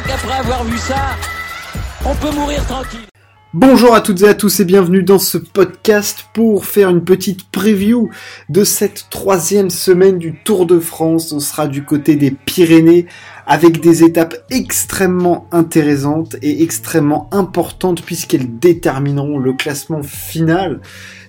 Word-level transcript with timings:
crois 0.00 0.16
qu'après 0.16 0.38
avoir 0.38 0.64
vu 0.64 0.78
ça, 0.78 1.16
on 2.04 2.14
peut 2.14 2.34
mourir 2.34 2.64
tranquille. 2.66 3.00
Bonjour 3.52 3.94
à 3.94 4.00
toutes 4.00 4.22
et 4.22 4.28
à 4.28 4.34
tous 4.34 4.60
et 4.60 4.64
bienvenue 4.64 5.02
dans 5.02 5.18
ce 5.18 5.36
podcast 5.36 6.26
pour 6.34 6.64
faire 6.64 6.88
une 6.88 7.02
petite 7.02 7.50
preview 7.50 8.08
de 8.48 8.62
cette 8.62 9.06
troisième 9.10 9.70
semaine 9.70 10.18
du 10.18 10.38
Tour 10.44 10.66
de 10.66 10.78
France. 10.78 11.32
On 11.32 11.40
sera 11.40 11.66
du 11.66 11.84
côté 11.84 12.14
des 12.14 12.30
Pyrénées 12.30 13.06
avec 13.46 13.80
des 13.80 14.04
étapes 14.04 14.36
extrêmement 14.50 15.48
intéressantes 15.50 16.36
et 16.42 16.62
extrêmement 16.62 17.28
importantes 17.32 18.02
puisqu'elles 18.02 18.58
détermineront 18.60 19.38
le 19.38 19.52
classement 19.52 20.04
final 20.04 20.80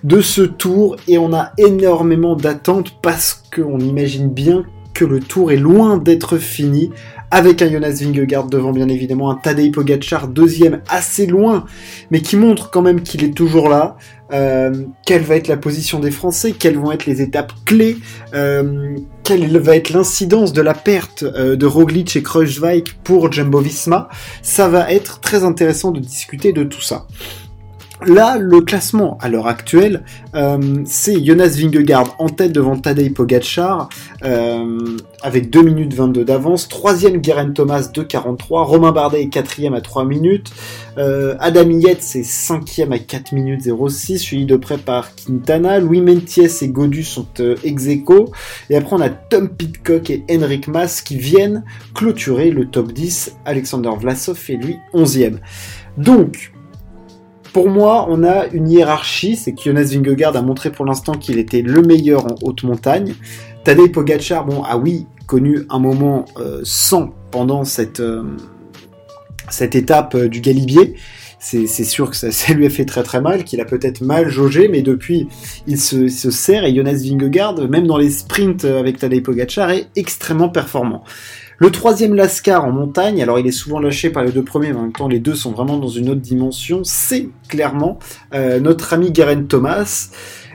de 0.04 0.20
ce 0.20 0.42
tour 0.42 0.96
et 1.08 1.18
on 1.18 1.34
a 1.34 1.52
énormément 1.58 2.36
d'attentes 2.36 2.94
parce 3.02 3.42
qu'on 3.52 3.80
imagine 3.80 4.28
bien 4.28 4.64
que 4.94 5.04
le 5.04 5.20
tour 5.20 5.52
est 5.52 5.56
loin 5.56 5.98
d'être 5.98 6.38
fini 6.38 6.90
avec 7.30 7.62
un 7.62 7.70
Jonas 7.70 8.02
Vingegaard 8.02 8.46
devant 8.46 8.72
bien 8.72 8.88
évidemment 8.88 9.30
un 9.30 9.36
Tadej 9.36 9.72
Pogacar 9.72 10.28
deuxième 10.28 10.82
assez 10.88 11.26
loin, 11.26 11.64
mais 12.10 12.20
qui 12.20 12.36
montre 12.36 12.70
quand 12.70 12.82
même 12.82 13.00
qu'il 13.02 13.24
est 13.24 13.34
toujours 13.34 13.70
là. 13.70 13.96
Euh, 14.32 14.84
quelle 15.06 15.22
va 15.22 15.36
être 15.36 15.48
la 15.48 15.56
position 15.56 15.98
des 15.98 16.10
Français? 16.10 16.52
Quelles 16.52 16.76
vont 16.76 16.92
être 16.92 17.06
les 17.06 17.22
étapes 17.22 17.52
clés? 17.64 17.96
Euh, 18.34 18.96
Quelle 19.24 19.58
va 19.58 19.76
être 19.76 19.90
l'incidence 19.90 20.52
de 20.52 20.60
la 20.60 20.74
perte 20.74 21.22
euh, 21.22 21.56
de 21.56 21.66
Roglic 21.66 22.16
et 22.16 22.22
Kruijswijk 22.22 22.98
pour 23.02 23.32
Jumbo-Visma? 23.32 24.08
Ça 24.42 24.68
va 24.68 24.92
être 24.92 25.20
très 25.20 25.42
intéressant 25.44 25.90
de 25.90 26.00
discuter 26.00 26.52
de 26.52 26.64
tout 26.64 26.82
ça. 26.82 27.06
Là, 28.06 28.36
le 28.36 28.60
classement 28.60 29.16
à 29.20 29.28
l'heure 29.28 29.46
actuelle, 29.46 30.02
euh, 30.34 30.82
c'est 30.84 31.24
Jonas 31.24 31.56
Vingegaard 31.56 32.16
en 32.18 32.28
tête 32.28 32.52
devant 32.52 32.76
Tadej 32.76 33.12
Pogacar 33.12 33.88
euh, 34.24 34.96
avec 35.22 35.50
2 35.50 35.62
minutes 35.62 35.94
22 35.94 36.24
d'avance. 36.24 36.68
Troisième, 36.68 37.18
Guerin 37.18 37.50
Thomas 37.50 37.90
2,43. 37.94 38.64
Romain 38.64 38.90
Bardet 38.90 39.22
est 39.22 39.28
quatrième 39.28 39.74
à 39.74 39.80
3 39.80 40.04
minutes. 40.04 40.52
Euh, 40.98 41.36
Adam 41.38 41.70
Yates 41.70 42.16
est 42.16 42.24
cinquième 42.24 42.92
à 42.92 42.98
4 42.98 43.32
minutes 43.32 43.68
06, 43.88 44.18
suivi 44.18 44.46
de 44.46 44.56
près 44.56 44.78
par 44.78 45.14
Quintana. 45.14 45.78
Louis 45.78 46.00
Mentiès 46.00 46.62
et 46.62 46.68
Godu 46.68 47.04
sont 47.04 47.28
ex 47.62 47.86
aequo. 47.86 48.32
Et 48.68 48.76
après, 48.76 48.96
on 48.96 49.00
a 49.00 49.10
Tom 49.10 49.48
Pitcock 49.48 50.10
et 50.10 50.24
Henrik 50.28 50.66
Mas 50.66 51.02
qui 51.02 51.16
viennent 51.16 51.62
clôturer 51.94 52.50
le 52.50 52.66
top 52.66 52.92
10. 52.92 53.36
Alexander 53.44 53.90
Vlasov 53.96 54.40
est 54.48 54.56
lui 54.56 54.76
11e. 54.92 55.36
Donc, 55.96 56.52
pour 57.52 57.68
moi, 57.68 58.06
on 58.08 58.24
a 58.24 58.46
une 58.46 58.70
hiérarchie, 58.70 59.36
c'est 59.36 59.52
que 59.52 59.62
Jonas 59.62 59.90
Vingegaard 59.92 60.36
a 60.36 60.42
montré 60.42 60.72
pour 60.72 60.86
l'instant 60.86 61.12
qu'il 61.12 61.38
était 61.38 61.62
le 61.62 61.82
meilleur 61.82 62.26
en 62.26 62.34
haute 62.42 62.62
montagne. 62.62 63.14
Tadej 63.64 63.92
Pogacar, 63.92 64.44
bon, 64.46 64.62
a 64.62 64.76
oui, 64.78 65.06
connu 65.26 65.60
un 65.68 65.78
moment 65.78 66.24
euh, 66.38 66.60
sans 66.64 67.10
pendant 67.30 67.64
cette, 67.64 68.00
euh, 68.00 68.24
étape 69.60 70.14
euh, 70.14 70.28
du 70.28 70.40
Galibier. 70.40 70.94
C'est 71.38 71.66
sûr 71.66 72.10
que 72.10 72.16
ça, 72.16 72.30
ça, 72.30 72.54
lui 72.54 72.66
a 72.66 72.70
fait 72.70 72.84
très 72.84 73.02
très 73.02 73.20
mal, 73.20 73.44
qu'il 73.44 73.60
a 73.60 73.64
peut-être 73.64 74.00
mal 74.00 74.28
jaugé, 74.28 74.68
mais 74.68 74.80
depuis, 74.80 75.28
il 75.66 75.78
se, 75.78 76.08
se 76.08 76.30
sert 76.30 76.64
et 76.64 76.74
Jonas 76.74 77.02
Vingegaard, 77.04 77.68
même 77.68 77.86
dans 77.86 77.98
les 77.98 78.10
sprints 78.10 78.64
avec 78.64 78.98
Tadej 78.98 79.22
Pogacar, 79.22 79.70
est 79.70 79.88
extrêmement 79.96 80.48
performant. 80.48 81.04
Le 81.62 81.70
troisième 81.70 82.16
Lascar 82.16 82.64
en 82.64 82.72
montagne, 82.72 83.22
alors 83.22 83.38
il 83.38 83.46
est 83.46 83.52
souvent 83.52 83.78
lâché 83.78 84.10
par 84.10 84.24
les 84.24 84.32
deux 84.32 84.42
premiers, 84.42 84.72
mais 84.72 84.80
en 84.80 84.82
même 84.82 84.92
temps 84.92 85.06
les 85.06 85.20
deux 85.20 85.36
sont 85.36 85.52
vraiment 85.52 85.78
dans 85.78 85.86
une 85.86 86.08
autre 86.08 86.20
dimension, 86.20 86.80
c'est 86.82 87.28
clairement 87.46 88.00
euh, 88.34 88.58
notre 88.58 88.92
ami 88.94 89.12
Guerin 89.12 89.44
Thomas. 89.44 90.10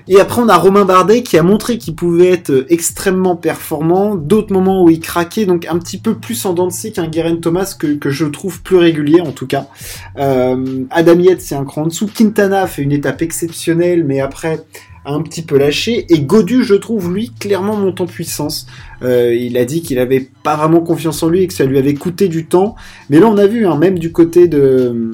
Et 0.09 0.19
après, 0.19 0.41
on 0.41 0.50
a 0.50 0.58
Romain 0.58 0.83
Bardet 0.83 1.23
qui 1.23 1.38
a 1.38 1.44
montré 1.44 1.78
qu'il 1.78 1.95
pouvait 1.95 2.31
être 2.31 2.66
extrêmement 2.67 3.38
performant, 3.38 4.16
d'autres 4.16 4.52
moments 4.52 4.83
où 4.83 4.89
il 4.89 5.00
craquait, 5.00 5.45
donc 5.45 5.66
un 5.69 5.80
petit 5.80 5.97
peu 5.97 6.16
plus 6.16 6.45
en 6.45 6.53
dents 6.53 6.67
de 6.67 6.89
qu'un 6.89 7.08
Guerin 7.08 7.38
Thomas 7.38 7.73
que, 7.79 7.96
que, 7.96 8.09
je 8.09 8.25
trouve 8.25 8.62
plus 8.62 8.75
régulier 8.75 9.22
en 9.22 9.31
tout 9.31 9.47
cas. 9.47 9.67
Euh, 10.17 10.84
Adam 10.90 11.19
Yates, 11.19 11.40
c'est 11.40 11.56
un 11.56 11.63
cran 11.63 11.84
en 11.84 11.88
dessous. 11.88 12.07
Quintana 12.13 12.67
fait 12.67 12.81
une 12.81 12.91
étape 12.91 13.22
exceptionnelle, 13.22 14.03
mais 14.03 14.19
après 14.19 14.59
un 15.07 15.22
petit 15.22 15.41
peu 15.41 15.57
lâché. 15.57 16.06
Et 16.09 16.19
Godu, 16.19 16.63
je 16.63 16.75
trouve, 16.75 17.13
lui, 17.13 17.31
clairement 17.40 17.75
monte 17.75 18.01
en 18.01 18.06
puissance. 18.06 18.68
Euh, 19.01 19.34
il 19.34 19.57
a 19.57 19.66
dit 19.66 19.81
qu'il 19.81 20.00
avait 20.00 20.29
pas 20.44 20.56
vraiment 20.56 20.81
confiance 20.81 21.23
en 21.23 21.29
lui 21.29 21.44
et 21.44 21.47
que 21.47 21.53
ça 21.53 21.66
lui 21.66 21.78
avait 21.78 21.94
coûté 21.94 22.28
du 22.28 22.45
temps. 22.45 22.75
Mais 23.09 23.19
là, 23.19 23.28
on 23.28 23.38
a 23.38 23.47
vu, 23.47 23.66
hein, 23.66 23.78
même 23.78 23.97
du 23.97 24.12
côté 24.12 24.47
de 24.47 25.12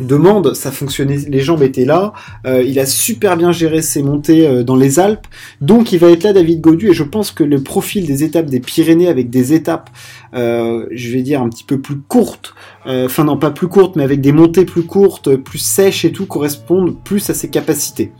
demande, 0.00 0.54
ça 0.54 0.72
fonctionnait, 0.72 1.18
les 1.28 1.38
jambes 1.38 1.62
étaient 1.62 1.84
là, 1.84 2.14
euh, 2.46 2.64
il 2.64 2.80
a 2.80 2.86
super 2.86 3.36
bien 3.36 3.52
géré 3.52 3.80
ses 3.80 4.02
montées 4.02 4.44
euh, 4.44 4.64
dans 4.64 4.74
les 4.74 4.98
Alpes, 4.98 5.28
donc 5.60 5.92
il 5.92 6.00
va 6.00 6.10
être 6.10 6.24
là 6.24 6.32
David 6.32 6.60
Godu 6.60 6.90
et 6.90 6.92
je 6.92 7.04
pense 7.04 7.30
que 7.30 7.44
le 7.44 7.62
profil 7.62 8.04
des 8.04 8.24
étapes 8.24 8.46
des 8.46 8.58
Pyrénées 8.58 9.06
avec 9.06 9.30
des 9.30 9.52
étapes, 9.52 9.90
je 10.32 11.12
vais 11.12 11.22
dire 11.22 11.40
un 11.40 11.48
petit 11.48 11.62
peu 11.62 11.80
plus 11.80 11.98
courtes, 11.98 12.56
enfin 12.86 13.22
non 13.22 13.36
pas 13.36 13.52
plus 13.52 13.68
courtes 13.68 13.94
mais 13.94 14.02
avec 14.02 14.20
des 14.20 14.32
montées 14.32 14.64
plus 14.64 14.82
courtes, 14.82 15.36
plus 15.36 15.60
sèches 15.60 16.04
et 16.04 16.10
tout 16.10 16.26
correspondent 16.26 16.96
plus 17.04 17.30
à 17.30 17.34
ses 17.34 17.48
capacités. 17.48 18.10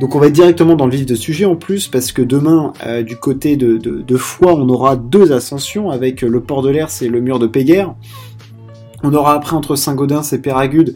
Donc 0.00 0.14
on 0.14 0.18
va 0.18 0.26
être 0.26 0.34
directement 0.34 0.76
dans 0.76 0.86
le 0.86 0.92
vif 0.92 1.06
de 1.06 1.14
sujet 1.14 1.46
en 1.46 1.56
plus, 1.56 1.88
parce 1.88 2.12
que 2.12 2.20
demain, 2.20 2.74
euh, 2.86 3.02
du 3.02 3.16
côté 3.16 3.56
de, 3.56 3.78
de, 3.78 4.02
de, 4.02 4.16
Foix, 4.16 4.54
on 4.54 4.68
aura 4.68 4.96
deux 4.96 5.32
ascensions 5.32 5.90
avec 5.90 6.20
le 6.20 6.40
port 6.40 6.62
de 6.62 6.68
l'Ers 6.68 7.02
et 7.02 7.08
le 7.08 7.20
mur 7.20 7.38
de 7.38 7.46
Péguerre. 7.46 7.94
On 9.02 9.12
aura 9.14 9.34
après 9.34 9.54
entre 9.54 9.76
Saint-Gaudens 9.76 10.32
et 10.32 10.38
Péragude 10.38 10.94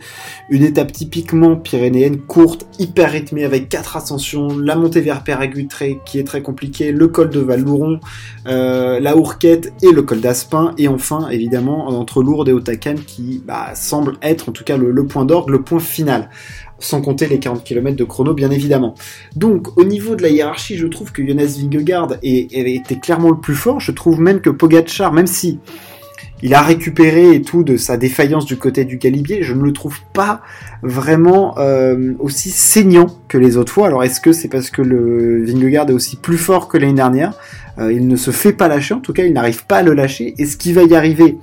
une 0.49 0.65
étape 0.65 0.91
typiquement 0.91 1.56
pyrénéenne, 1.56 2.19
courte, 2.19 2.66
hyper 2.78 3.12
rythmée, 3.12 3.44
avec 3.44 3.69
quatre 3.69 3.97
ascensions, 3.97 4.59
la 4.59 4.75
montée 4.75 5.00
vers 5.00 5.22
Péragude 5.22 5.69
qui 6.05 6.19
est 6.19 6.25
très 6.25 6.43
compliquée, 6.43 6.93
le 6.93 7.09
col 7.09 7.31
de 7.31 7.41
Val-Louron, 7.41 8.00
euh, 8.49 9.00
la 9.00 9.16
Hourquette 9.16 9.72
et 9.83 9.93
le 9.93 10.03
col 10.03 10.21
d'Aspin, 10.21 10.75
et 10.78 10.89
enfin 10.89 11.28
évidemment 11.28 11.89
entre 11.89 12.22
Lourdes 12.22 12.49
et 12.49 12.53
Otacan 12.53 12.97
qui 13.06 13.43
bah, 13.47 13.75
semble 13.75 14.15
être 14.22 14.49
en 14.49 14.53
tout 14.53 14.65
cas 14.65 14.77
le, 14.77 14.91
le 14.91 15.06
point 15.06 15.25
d'orgue, 15.25 15.50
le 15.50 15.62
point 15.62 15.78
final 15.78 16.31
sans 16.81 17.01
compter 17.01 17.29
les 17.29 17.39
40 17.39 17.63
km 17.63 17.97
de 17.97 18.05
chrono 18.05 18.35
bien 18.35 18.51
évidemment. 18.51 18.95
Donc 19.37 19.79
au 19.79 19.85
niveau 19.85 20.17
de 20.17 20.23
la 20.23 20.31
hiérarchie, 20.31 20.77
je 20.77 20.87
trouve 20.87 21.13
que 21.13 21.25
Jonas 21.27 21.59
Vingegaard 21.61 22.17
était 22.23 22.97
clairement 22.97 23.31
le 23.31 23.39
plus 23.39 23.55
fort. 23.55 23.81
Je 23.81 23.93
trouve 23.93 24.21
même 24.21 24.41
que 24.41 24.51
Pogacar, 24.51 25.13
même 25.13 25.27
si 25.27 25.59
il 26.43 26.55
a 26.55 26.63
récupéré 26.63 27.35
et 27.35 27.43
tout 27.43 27.63
de 27.63 27.77
sa 27.77 27.97
défaillance 27.97 28.47
du 28.47 28.57
côté 28.57 28.85
du 28.85 28.97
Galibier, 28.97 29.43
je 29.43 29.53
ne 29.53 29.63
le 29.63 29.73
trouve 29.73 29.99
pas 30.15 30.41
vraiment 30.83 31.59
euh, 31.59 32.15
aussi 32.19 32.51
saignant 32.51 33.07
que 33.29 33.37
les 33.37 33.57
autres 33.57 33.73
fois. 33.73 33.89
Alors 33.89 34.03
est-ce 34.05 34.21
que 34.21 34.33
c'est 34.33 34.49
parce 34.49 34.71
que 34.71 34.81
le 34.81 35.45
Vingegaard 35.45 35.91
est 35.91 35.93
aussi 35.93 36.17
plus 36.17 36.39
fort 36.39 36.69
que 36.69 36.79
l'année 36.79 36.95
dernière? 36.95 37.35
Euh, 37.79 37.93
Il 37.93 38.09
ne 38.09 38.17
se 38.17 38.31
fait 38.31 38.53
pas 38.53 38.69
lâcher, 38.69 38.95
en 38.95 39.01
tout 39.01 39.13
cas 39.13 39.25
il 39.25 39.33
n'arrive 39.35 39.67
pas 39.67 39.79
à 39.79 39.83
le 39.83 39.93
lâcher. 39.93 40.35
Est-ce 40.39 40.57
qu'il 40.57 40.75
va 40.75 40.83
y 40.83 40.95
arriver 40.95 41.37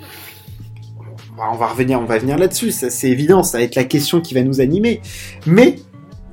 bah, 1.38 1.44
on 1.54 1.56
va 1.56 1.68
revenir, 1.68 2.02
on 2.02 2.06
va 2.06 2.18
venir 2.18 2.36
là-dessus, 2.36 2.72
c'est 2.72 3.10
évident, 3.10 3.44
ça 3.44 3.60
va 3.60 3.64
être 3.64 3.76
la 3.76 3.84
question 3.84 4.22
qui 4.22 4.34
va 4.34 4.42
nous 4.42 4.60
animer. 4.60 5.02
Mais 5.46 5.76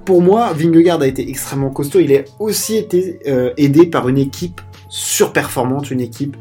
pour 0.07 0.23
moi, 0.23 0.55
Vingegaard 0.55 1.03
a 1.03 1.07
été 1.07 1.29
extrêmement 1.29 1.69
costaud. 1.69 2.01
Il 2.01 2.15
a 2.17 2.23
aussi 2.39 2.77
été 2.77 3.19
euh, 3.27 3.53
aidé 3.59 3.85
par 3.85 4.09
une 4.09 4.17
équipe 4.17 4.63
surperformante, 4.89 5.91
une 5.91 6.01
équipe 6.01 6.39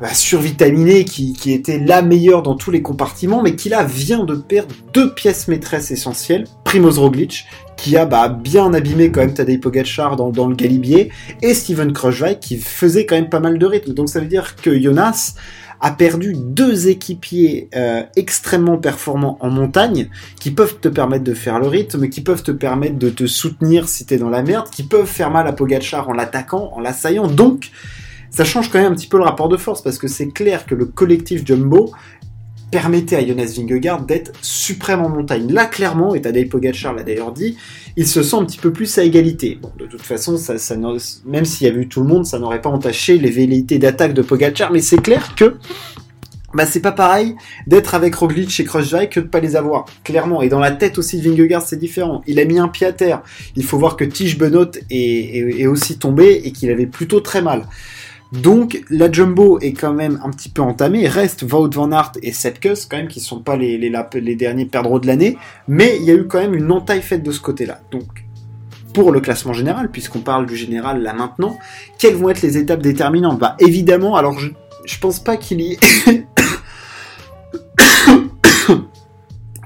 bah, 0.00 0.12
survitaminée 0.12 1.04
qui, 1.04 1.36
était 1.52 1.78
la 1.78 2.02
meilleure 2.02 2.42
dans 2.42 2.56
tous 2.56 2.72
les 2.72 2.82
compartiments, 2.82 3.42
mais 3.42 3.54
qui 3.54 3.68
là 3.68 3.84
vient 3.84 4.24
de 4.24 4.34
perdre 4.34 4.74
deux 4.92 5.14
pièces 5.14 5.46
maîtresses 5.46 5.92
essentielles. 5.92 6.48
Primoz 6.64 6.98
Roglic, 6.98 7.46
qui 7.76 7.96
a 7.96 8.06
bah, 8.06 8.28
bien 8.28 8.74
abîmé 8.74 9.12
quand 9.12 9.20
même 9.20 9.34
Tadej 9.34 9.60
Pogacar 9.60 10.16
dans, 10.16 10.30
dans 10.30 10.48
le 10.48 10.56
Galibier, 10.56 11.10
et 11.42 11.54
Steven 11.54 11.92
Kruijswijk 11.92 12.40
qui 12.40 12.58
faisait 12.58 13.06
quand 13.06 13.14
même 13.14 13.28
pas 13.28 13.40
mal 13.40 13.56
de 13.56 13.66
rythme. 13.66 13.94
Donc 13.94 14.08
ça 14.08 14.18
veut 14.18 14.26
dire 14.26 14.56
que 14.56 14.76
Jonas 14.80 15.34
a 15.84 15.90
perdu 15.90 16.32
deux 16.34 16.88
équipiers 16.88 17.68
euh, 17.76 18.04
extrêmement 18.16 18.78
performants 18.78 19.36
en 19.40 19.50
montagne, 19.50 20.08
qui 20.40 20.50
peuvent 20.50 20.78
te 20.80 20.88
permettre 20.88 21.24
de 21.24 21.34
faire 21.34 21.60
le 21.60 21.66
rythme, 21.66 22.08
qui 22.08 22.22
peuvent 22.22 22.42
te 22.42 22.52
permettre 22.52 22.98
de 22.98 23.10
te 23.10 23.26
soutenir 23.26 23.86
si 23.86 24.06
t'es 24.06 24.16
dans 24.16 24.30
la 24.30 24.42
merde, 24.42 24.70
qui 24.70 24.82
peuvent 24.82 25.06
faire 25.06 25.30
mal 25.30 25.46
à 25.46 25.52
Pogachar 25.52 26.08
en 26.08 26.14
l'attaquant, 26.14 26.70
en 26.72 26.80
l'assaillant. 26.80 27.26
Donc, 27.26 27.70
ça 28.30 28.46
change 28.46 28.70
quand 28.70 28.78
même 28.78 28.92
un 28.92 28.94
petit 28.94 29.08
peu 29.08 29.18
le 29.18 29.24
rapport 29.24 29.50
de 29.50 29.58
force, 29.58 29.82
parce 29.82 29.98
que 29.98 30.08
c'est 30.08 30.30
clair 30.30 30.64
que 30.64 30.74
le 30.74 30.86
collectif 30.86 31.46
Jumbo 31.46 31.92
permettait 32.74 33.14
à 33.14 33.24
Jonas 33.24 33.54
Vingegaard 33.56 34.04
d'être 34.04 34.32
suprême 34.42 35.00
en 35.00 35.08
montagne. 35.08 35.52
Là, 35.52 35.66
clairement, 35.66 36.16
et 36.16 36.20
Tadej 36.20 36.48
Pogacar 36.48 36.92
l'a 36.92 37.04
d'ailleurs 37.04 37.30
dit, 37.30 37.56
il 37.96 38.04
se 38.04 38.20
sent 38.24 38.34
un 38.34 38.44
petit 38.44 38.58
peu 38.58 38.72
plus 38.72 38.98
à 38.98 39.04
égalité. 39.04 39.56
Bon, 39.62 39.70
de 39.78 39.86
toute 39.86 40.02
façon, 40.02 40.36
ça, 40.36 40.54
même 41.24 41.44
s'il 41.44 41.68
y 41.68 41.70
avait 41.70 41.82
eu 41.82 41.88
tout 41.88 42.00
le 42.00 42.08
monde, 42.08 42.26
ça 42.26 42.40
n'aurait 42.40 42.60
pas 42.60 42.70
entaché 42.70 43.16
les 43.16 43.30
velléités 43.30 43.78
d'attaque 43.78 44.12
de 44.12 44.22
Pogacar, 44.22 44.72
mais 44.72 44.80
c'est 44.80 45.00
clair 45.00 45.36
que 45.36 45.54
bah 46.52 46.66
c'est 46.66 46.80
pas 46.80 46.92
pareil 46.92 47.36
d'être 47.68 47.94
avec 47.94 48.14
Roglic 48.16 48.58
et 48.58 48.64
Kruijswijk 48.64 49.10
que 49.10 49.20
de 49.20 49.26
pas 49.26 49.38
les 49.38 49.54
avoir, 49.54 49.84
clairement. 50.02 50.42
Et 50.42 50.48
dans 50.48 50.60
la 50.60 50.72
tête 50.72 50.98
aussi 50.98 51.20
de 51.20 51.28
Vingegaard, 51.28 51.62
c'est 51.62 51.78
différent. 51.78 52.22
Il 52.26 52.40
a 52.40 52.44
mis 52.44 52.58
un 52.58 52.68
pied 52.68 52.88
à 52.88 52.92
terre. 52.92 53.22
Il 53.54 53.62
faut 53.62 53.78
voir 53.78 53.96
que 53.96 54.04
Tige 54.04 54.36
Benoît 54.36 54.70
est, 54.90 55.60
est 55.60 55.66
aussi 55.68 55.96
tombé 55.96 56.42
et 56.44 56.50
qu'il 56.50 56.70
avait 56.70 56.86
plutôt 56.86 57.20
très 57.20 57.40
mal. 57.40 57.66
Donc 58.42 58.82
la 58.90 59.10
jumbo 59.12 59.60
est 59.60 59.74
quand 59.74 59.92
même 59.92 60.20
un 60.24 60.30
petit 60.30 60.48
peu 60.48 60.60
entamée. 60.60 61.06
Reste 61.06 61.42
Wout 61.42 61.70
van 61.72 61.92
Aert 61.92 62.12
et 62.20 62.32
Sepkus 62.32 62.86
quand 62.90 62.96
même 62.96 63.06
qui 63.06 63.20
sont 63.20 63.38
pas 63.38 63.56
les, 63.56 63.78
derniers 64.34 64.64
perdreaux 64.64 64.98
de 64.98 65.06
l'année, 65.06 65.38
mais 65.68 65.96
il 66.00 66.04
y 66.04 66.10
a 66.10 66.14
eu 66.14 66.26
quand 66.26 66.40
même 66.40 66.54
une 66.54 66.72
entaille 66.72 67.02
faite 67.02 67.22
de 67.22 67.30
ce 67.30 67.40
côté-là. 67.40 67.80
Donc 67.92 68.24
pour 68.92 69.12
le 69.12 69.20
classement 69.20 69.52
général, 69.52 69.88
puisqu'on 69.88 70.18
parle 70.18 70.46
du 70.46 70.56
général 70.56 71.00
là 71.02 71.12
maintenant, 71.12 71.56
quelles 71.98 72.16
vont 72.16 72.28
être 72.28 72.42
les 72.42 72.58
étapes 72.58 72.82
déterminantes? 72.82 73.38
Bah 73.38 73.54
évidemment, 73.60 74.16
alors 74.16 74.36
je, 74.36 74.98
pense 75.00 75.20
pas 75.20 75.36
qu'il 75.36 75.60
y 75.60 75.74
ait 75.74 75.78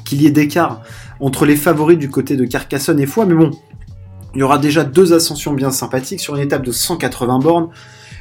piliers 0.04 0.30
d'écart 0.30 0.82
entre 1.20 1.46
les 1.46 1.56
favoris 1.56 1.96
du 1.96 2.10
côté 2.10 2.36
de 2.36 2.44
Carcassonne 2.44 3.00
et 3.00 3.06
Foix, 3.06 3.24
mais 3.24 3.34
bon, 3.34 3.50
il 4.34 4.40
y 4.40 4.42
aura 4.42 4.58
déjà 4.58 4.84
deux 4.84 5.14
ascensions 5.14 5.54
bien 5.54 5.70
sympathiques 5.70 6.20
sur 6.20 6.36
une 6.36 6.42
étape 6.42 6.64
de 6.64 6.72
180 6.72 7.38
bornes. 7.38 7.70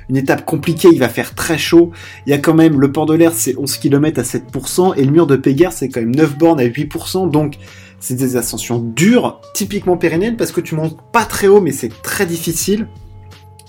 Une 0.09 0.17
étape 0.17 0.45
compliquée, 0.45 0.89
il 0.91 0.99
va 0.99 1.09
faire 1.09 1.35
très 1.35 1.57
chaud. 1.57 1.91
Il 2.25 2.29
y 2.29 2.33
a 2.33 2.37
quand 2.37 2.53
même 2.53 2.79
le 2.79 2.91
port 2.91 3.05
de 3.05 3.13
l'air, 3.13 3.33
c'est 3.33 3.57
11 3.57 3.77
km 3.77 4.19
à 4.19 4.23
7%, 4.23 4.93
et 4.97 5.03
le 5.03 5.11
mur 5.11 5.27
de 5.27 5.35
Péguerre, 5.35 5.73
c'est 5.73 5.89
quand 5.89 5.99
même 5.99 6.15
9 6.15 6.37
bornes 6.37 6.59
à 6.59 6.65
8%, 6.65 7.29
donc 7.29 7.55
c'est 7.99 8.15
des 8.15 8.37
ascensions 8.37 8.79
dures, 8.79 9.41
typiquement 9.53 9.97
pérennielles, 9.97 10.37
parce 10.37 10.51
que 10.51 10.61
tu 10.61 10.75
montes 10.75 10.97
pas 11.11 11.25
très 11.25 11.47
haut, 11.47 11.61
mais 11.61 11.71
c'est 11.71 12.01
très 12.01 12.25
difficile. 12.25 12.87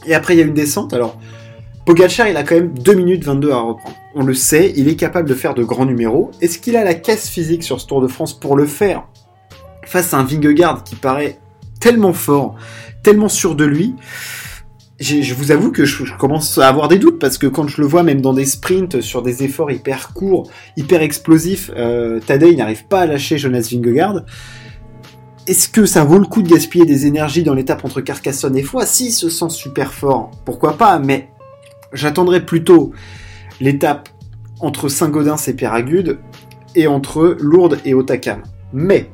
Et 0.06 0.14
après, 0.14 0.34
il 0.34 0.38
y 0.38 0.42
a 0.42 0.46
une 0.46 0.54
descente, 0.54 0.92
alors... 0.92 1.18
Pogacar, 1.84 2.28
il 2.28 2.36
a 2.36 2.42
quand 2.42 2.54
même 2.54 2.78
2 2.78 2.92
minutes 2.92 3.24
22 3.24 3.50
à 3.50 3.60
reprendre. 3.60 3.96
On 4.14 4.22
le 4.22 4.34
sait, 4.34 4.74
il 4.76 4.88
est 4.88 4.96
capable 4.96 5.26
de 5.26 5.34
faire 5.34 5.54
de 5.54 5.64
grands 5.64 5.86
numéros. 5.86 6.30
Est-ce 6.42 6.58
qu'il 6.58 6.76
a 6.76 6.84
la 6.84 6.92
caisse 6.92 7.30
physique 7.30 7.62
sur 7.62 7.80
ce 7.80 7.86
Tour 7.86 8.02
de 8.02 8.08
France 8.08 8.38
pour 8.38 8.56
le 8.56 8.66
faire 8.66 9.06
Face 9.86 10.12
à 10.12 10.18
un 10.18 10.22
Vingegaard 10.22 10.84
qui 10.84 10.96
paraît 10.96 11.38
tellement 11.80 12.12
fort, 12.12 12.56
tellement 13.02 13.30
sûr 13.30 13.54
de 13.54 13.64
lui? 13.64 13.94
Je 15.00 15.32
vous 15.32 15.52
avoue 15.52 15.70
que 15.70 15.84
je, 15.84 16.02
commence 16.16 16.58
à 16.58 16.66
avoir 16.66 16.88
des 16.88 16.98
doutes 16.98 17.20
parce 17.20 17.38
que 17.38 17.46
quand 17.46 17.68
je 17.68 17.80
le 17.80 17.86
vois 17.86 18.02
même 18.02 18.20
dans 18.20 18.32
des 18.32 18.44
sprints 18.44 19.00
sur 19.00 19.22
des 19.22 19.44
efforts 19.44 19.70
hyper 19.70 20.12
courts, 20.12 20.50
hyper 20.76 21.02
explosifs, 21.02 21.70
euh, 21.76 22.18
Tadej 22.18 22.56
n'arrive 22.56 22.84
pas 22.86 23.02
à 23.02 23.06
lâcher 23.06 23.38
Jonas 23.38 23.68
Vingegaard. 23.70 24.24
Est-ce 25.46 25.68
que 25.68 25.86
ça 25.86 26.02
vaut 26.04 26.18
le 26.18 26.26
coup 26.26 26.42
de 26.42 26.48
gaspiller 26.48 26.84
des 26.84 27.06
énergies 27.06 27.44
dans 27.44 27.54
l'étape 27.54 27.84
entre 27.84 28.00
Carcassonne 28.00 28.56
et 28.56 28.62
Foix? 28.62 28.86
Si 28.86 29.12
se 29.12 29.28
sent 29.28 29.50
super 29.50 29.92
fort, 29.94 30.32
pourquoi 30.44 30.76
pas 30.76 30.98
Mais 30.98 31.30
j'attendrai 31.92 32.44
plutôt 32.44 32.92
l'étape 33.60 34.08
entre 34.58 34.88
Saint-Gaudens 34.88 35.46
et 35.46 35.54
Péragude 35.54 36.18
et 36.74 36.88
entre 36.88 37.36
Lourdes 37.40 37.78
et 37.84 37.94
Otakam. 37.94 38.42
Mais 38.72 39.10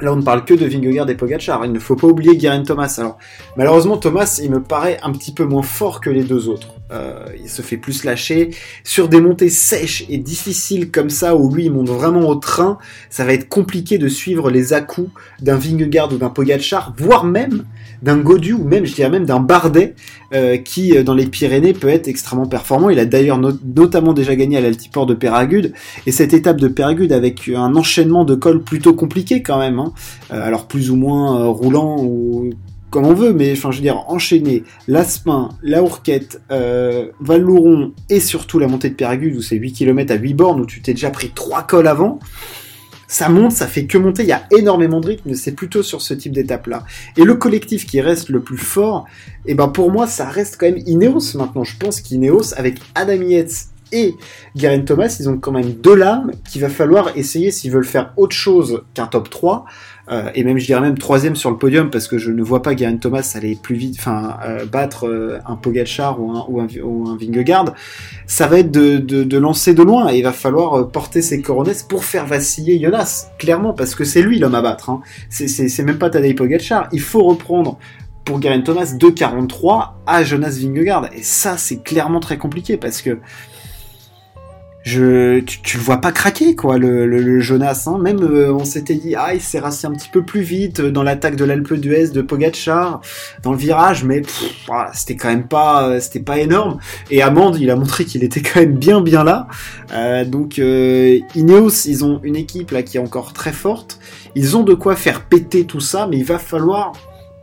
Là, 0.00 0.12
on 0.12 0.16
ne 0.16 0.22
parle 0.22 0.44
que 0.44 0.54
de 0.54 0.64
Vingegaard 0.64 1.10
et 1.10 1.16
Pogacar. 1.16 1.64
Il 1.64 1.72
ne 1.72 1.78
faut 1.80 1.96
pas 1.96 2.06
oublier 2.06 2.36
Guerin 2.36 2.62
Thomas. 2.62 2.94
Alors, 2.98 3.18
malheureusement, 3.56 3.96
Thomas, 3.96 4.40
il 4.42 4.50
me 4.50 4.62
paraît 4.62 4.98
un 5.02 5.10
petit 5.10 5.32
peu 5.32 5.44
moins 5.44 5.62
fort 5.62 6.00
que 6.00 6.08
les 6.08 6.22
deux 6.22 6.48
autres. 6.48 6.68
Euh, 6.92 7.26
il 7.42 7.48
se 7.48 7.62
fait 7.62 7.76
plus 7.76 8.04
lâcher. 8.04 8.50
Sur 8.84 9.08
des 9.08 9.20
montées 9.20 9.50
sèches 9.50 10.04
et 10.08 10.18
difficiles 10.18 10.90
comme 10.90 11.10
ça, 11.10 11.36
où 11.36 11.52
lui, 11.52 11.64
il 11.64 11.72
monte 11.72 11.88
vraiment 11.88 12.28
au 12.28 12.36
train, 12.36 12.78
ça 13.10 13.24
va 13.24 13.32
être 13.32 13.48
compliqué 13.48 13.98
de 13.98 14.08
suivre 14.08 14.50
les 14.50 14.72
à-coups 14.72 15.10
d'un 15.42 15.56
Vingegaard 15.56 16.12
ou 16.12 16.16
d'un 16.16 16.30
Pogacar, 16.30 16.94
voire 16.96 17.24
même 17.24 17.64
d'un 18.02 18.18
Godu 18.18 18.52
ou 18.52 18.64
même, 18.64 18.86
je 18.86 18.94
dirais 18.94 19.10
même 19.10 19.26
d'un 19.26 19.40
Bardet, 19.40 19.94
euh, 20.32 20.56
qui 20.56 20.96
euh, 20.96 21.02
dans 21.02 21.14
les 21.14 21.26
Pyrénées 21.26 21.72
peut 21.72 21.88
être 21.88 22.06
extrêmement 22.06 22.46
performant. 22.46 22.90
Il 22.90 22.98
a 23.00 23.04
d'ailleurs 23.04 23.38
notamment 23.38 24.12
déjà 24.12 24.36
gagné 24.36 24.56
à 24.56 24.60
l'altiport 24.60 25.06
de 25.06 25.14
Péragude, 25.14 25.72
et 26.06 26.12
cette 26.12 26.32
étape 26.32 26.60
de 26.60 26.68
Péragude 26.68 27.12
avec 27.12 27.48
un 27.48 27.74
enchaînement 27.74 28.24
de 28.24 28.36
cols 28.36 28.62
plutôt 28.62 28.94
compliqué 28.94 29.42
quand 29.42 29.58
même, 29.58 29.78
hein. 29.80 29.87
Euh, 30.30 30.42
alors 30.42 30.66
plus 30.66 30.90
ou 30.90 30.96
moins 30.96 31.46
roulant 31.46 31.96
ou 32.02 32.50
comme 32.90 33.04
on 33.04 33.14
veut, 33.14 33.34
mais 33.34 33.52
enfin 33.52 33.70
je 33.70 33.76
veux 33.76 33.82
dire 33.82 34.04
enchaîner 34.08 34.64
l'Aspin, 34.86 35.50
la 35.62 35.82
Hourquette, 35.82 36.40
euh, 36.50 37.08
et 38.08 38.20
surtout 38.20 38.58
la 38.58 38.66
montée 38.66 38.88
de 38.88 38.94
Péragude 38.94 39.36
où 39.36 39.42
c'est 39.42 39.56
8 39.56 39.72
km 39.72 40.12
à 40.12 40.16
8 40.16 40.34
bornes 40.34 40.60
où 40.60 40.66
tu 40.66 40.80
t'es 40.80 40.94
déjà 40.94 41.10
pris 41.10 41.30
3 41.34 41.64
cols 41.64 41.86
avant 41.86 42.18
ça 43.08 43.30
monte, 43.30 43.52
ça 43.52 43.66
fait 43.66 43.86
que 43.86 43.96
monter, 43.96 44.22
il 44.22 44.28
y 44.28 44.32
a 44.32 44.44
énormément 44.56 45.00
de 45.00 45.06
rythme, 45.06 45.34
c'est 45.34 45.52
plutôt 45.52 45.82
sur 45.82 46.02
ce 46.02 46.12
type 46.12 46.32
d'étape-là. 46.32 46.84
Et 47.16 47.24
le 47.24 47.34
collectif 47.34 47.86
qui 47.86 48.02
reste 48.02 48.28
le 48.28 48.40
plus 48.40 48.58
fort, 48.58 49.06
et 49.46 49.52
eh 49.52 49.54
ben 49.54 49.68
pour 49.68 49.90
moi, 49.90 50.06
ça 50.06 50.26
reste 50.28 50.58
quand 50.60 50.66
même 50.66 50.82
Ineos 50.86 51.34
maintenant. 51.34 51.64
Je 51.64 51.76
pense 51.78 52.02
qu'Ineos, 52.02 52.52
avec 52.58 52.78
Adam 52.94 53.22
Yates 53.22 53.68
et 53.92 54.14
Garen 54.56 54.84
Thomas, 54.84 55.16
ils 55.20 55.28
ont 55.28 55.38
quand 55.38 55.52
même 55.52 55.72
deux 55.72 55.94
lames 55.94 56.32
qu'il 56.48 56.60
va 56.60 56.68
falloir 56.68 57.16
essayer 57.16 57.50
s'ils 57.50 57.70
veulent 57.70 57.84
faire 57.84 58.12
autre 58.16 58.34
chose 58.34 58.82
qu'un 58.94 59.06
top 59.06 59.30
3, 59.30 59.64
euh, 60.10 60.30
et 60.34 60.42
même 60.42 60.58
je 60.58 60.64
dirais 60.64 60.80
même 60.80 60.96
troisième 60.96 61.36
sur 61.36 61.50
le 61.50 61.58
podium 61.58 61.90
parce 61.90 62.08
que 62.08 62.16
je 62.16 62.30
ne 62.30 62.42
vois 62.42 62.62
pas 62.62 62.74
Garen 62.74 62.98
Thomas 62.98 63.32
aller 63.34 63.58
plus 63.60 63.74
vite, 63.74 63.96
enfin 63.98 64.38
euh, 64.46 64.64
battre 64.64 65.06
euh, 65.06 65.38
un 65.46 65.56
Pogacar 65.56 66.20
ou 66.20 66.30
un, 66.30 66.66
ou, 66.82 67.16
Vingegaard, 67.18 67.74
ça 68.26 68.46
va 68.46 68.60
être 68.60 68.70
de, 68.70 69.38
lancer 69.38 69.74
de 69.74 69.82
loin 69.82 70.10
et 70.10 70.18
il 70.18 70.22
va 70.22 70.32
falloir 70.32 70.88
porter 70.88 71.22
ses 71.22 71.42
coronets 71.42 71.72
pour 71.88 72.04
faire 72.04 72.26
vaciller 72.26 72.80
Jonas, 72.80 73.28
clairement, 73.38 73.74
parce 73.74 73.94
que 73.94 74.04
c'est 74.04 74.22
lui 74.22 74.38
l'homme 74.38 74.54
à 74.54 74.62
battre. 74.62 74.90
Hein. 74.90 75.00
C'est 75.28 75.82
même 75.82 75.98
pas 75.98 76.10
Tadej 76.10 76.34
Pogacar, 76.34 76.88
il 76.92 77.00
faut 77.00 77.22
reprendre 77.22 77.78
pour 78.28 78.40
Garen 78.40 78.62
Thomas 78.62 78.84
2,43 78.84 79.92
à 80.06 80.22
Jonas 80.22 80.58
Vingegaard 80.60 81.08
et 81.14 81.22
ça 81.22 81.56
c'est 81.56 81.82
clairement 81.82 82.20
très 82.20 82.36
compliqué 82.36 82.76
parce 82.76 83.00
que 83.00 83.20
tu, 84.88 85.76
le 85.76 85.82
vois 85.82 85.98
pas 85.98 86.12
craquer, 86.12 86.54
quoi, 86.56 86.78
le, 86.78 87.40
Jonas. 87.40 87.84
Hein. 87.86 87.98
Même, 87.98 88.22
euh, 88.22 88.52
on 88.52 88.64
s'était 88.64 88.94
dit, 88.94 89.14
ah, 89.14 89.34
il 89.34 89.40
s'est 89.40 89.58
rassis 89.58 89.86
un 89.86 89.92
petit 89.92 90.08
peu 90.08 90.22
plus 90.22 90.40
vite 90.40 90.80
dans 90.80 91.02
l'attaque 91.02 91.36
de 91.36 91.44
l'Alpe 91.44 91.74
d'Huez 91.74 92.08
de 92.08 92.22
Pogacar, 92.22 93.00
dans 93.42 93.52
le 93.52 93.58
virage, 93.58 94.04
mais 94.04 94.22
c'était 94.92 95.16
quand 95.16 95.28
même 95.28 95.46
pas, 95.46 95.88
euh, 95.88 96.00
pas 96.24 96.38
énorme. 96.38 96.78
Et 97.10 97.22
Amand, 97.22 97.52
il 97.54 97.70
a 97.70 97.76
montré 97.76 98.04
qu'il 98.04 98.24
était 98.24 98.42
quand 98.42 98.60
même 98.60 98.76
bien, 98.76 99.00
bien 99.00 99.24
là. 99.24 99.48
Euh, 99.92 100.24
donc, 100.24 100.58
euh, 100.58 101.18
Ineos, 101.34 101.86
ils 101.86 102.04
ont 102.04 102.20
une 102.22 102.36
équipe 102.36 102.70
là 102.70 102.82
qui 102.82 102.96
est 102.96 103.00
encore 103.00 103.32
très 103.32 103.52
forte. 103.52 103.98
Ils 104.34 104.56
ont 104.56 104.62
de 104.62 104.74
quoi 104.74 104.96
faire 104.96 105.24
péter 105.24 105.64
tout 105.64 105.80
ça, 105.80 106.06
mais 106.06 106.18
il 106.18 106.24
va 106.24 106.38
falloir 106.38 106.92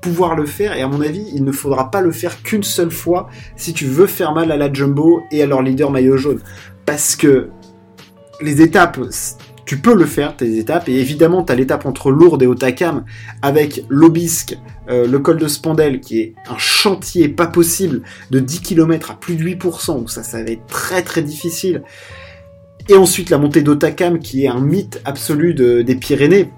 pouvoir 0.01 0.35
le 0.35 0.45
faire 0.45 0.77
et 0.77 0.83
à 0.83 0.87
mon 0.87 1.01
avis 1.01 1.25
il 1.33 1.43
ne 1.43 1.51
faudra 1.51 1.89
pas 1.89 1.99
le 1.99 2.11
faire 2.11 2.43
qu'une 2.43 2.61
seule 2.61 2.91
fois 2.91 3.27
si 3.55 3.73
tu 3.73 3.85
veux 3.85 4.05
faire 4.05 4.33
mal 4.33 4.51
à 4.51 4.55
la 4.55 4.71
Jumbo 4.71 5.23
et 5.31 5.41
à 5.41 5.47
leur 5.47 5.63
leader 5.63 5.89
maillot 5.89 6.15
jaune 6.15 6.41
parce 6.85 7.15
que 7.15 7.49
les 8.41 8.61
étapes, 8.61 8.99
tu 9.65 9.77
peux 9.77 9.95
le 9.95 10.05
faire, 10.05 10.35
tes 10.35 10.57
étapes, 10.57 10.87
et 10.89 10.99
évidemment, 10.99 11.43
tu 11.43 11.51
as 11.51 11.55
l'étape 11.55 11.85
entre 11.85 12.11
Lourdes 12.11 12.43
et 12.43 12.47
Otakam, 12.47 13.05
avec 13.41 13.83
l'Obisque, 13.89 14.57
euh, 14.89 15.07
le 15.07 15.19
col 15.19 15.37
de 15.37 15.47
Spandel, 15.47 15.99
qui 15.99 16.19
est 16.19 16.35
un 16.47 16.57
chantier 16.57 17.29
pas 17.29 17.47
possible, 17.47 18.01
de 18.29 18.39
10 18.39 18.61
km 18.61 19.11
à 19.11 19.15
plus 19.15 19.35
de 19.35 19.43
8%, 19.43 20.03
où 20.03 20.07
ça, 20.07 20.23
ça 20.23 20.43
va 20.43 20.49
être 20.51 20.67
très 20.67 21.01
très 21.01 21.21
difficile. 21.21 21.83
Et 22.87 22.95
ensuite, 22.95 23.31
la 23.31 23.39
montée 23.39 23.63
d'Otakam, 23.63 24.19
qui 24.19 24.45
est 24.45 24.47
un 24.47 24.59
mythe 24.59 25.01
absolu 25.05 25.55
des 25.55 25.95
Pyrénées, 25.95 26.51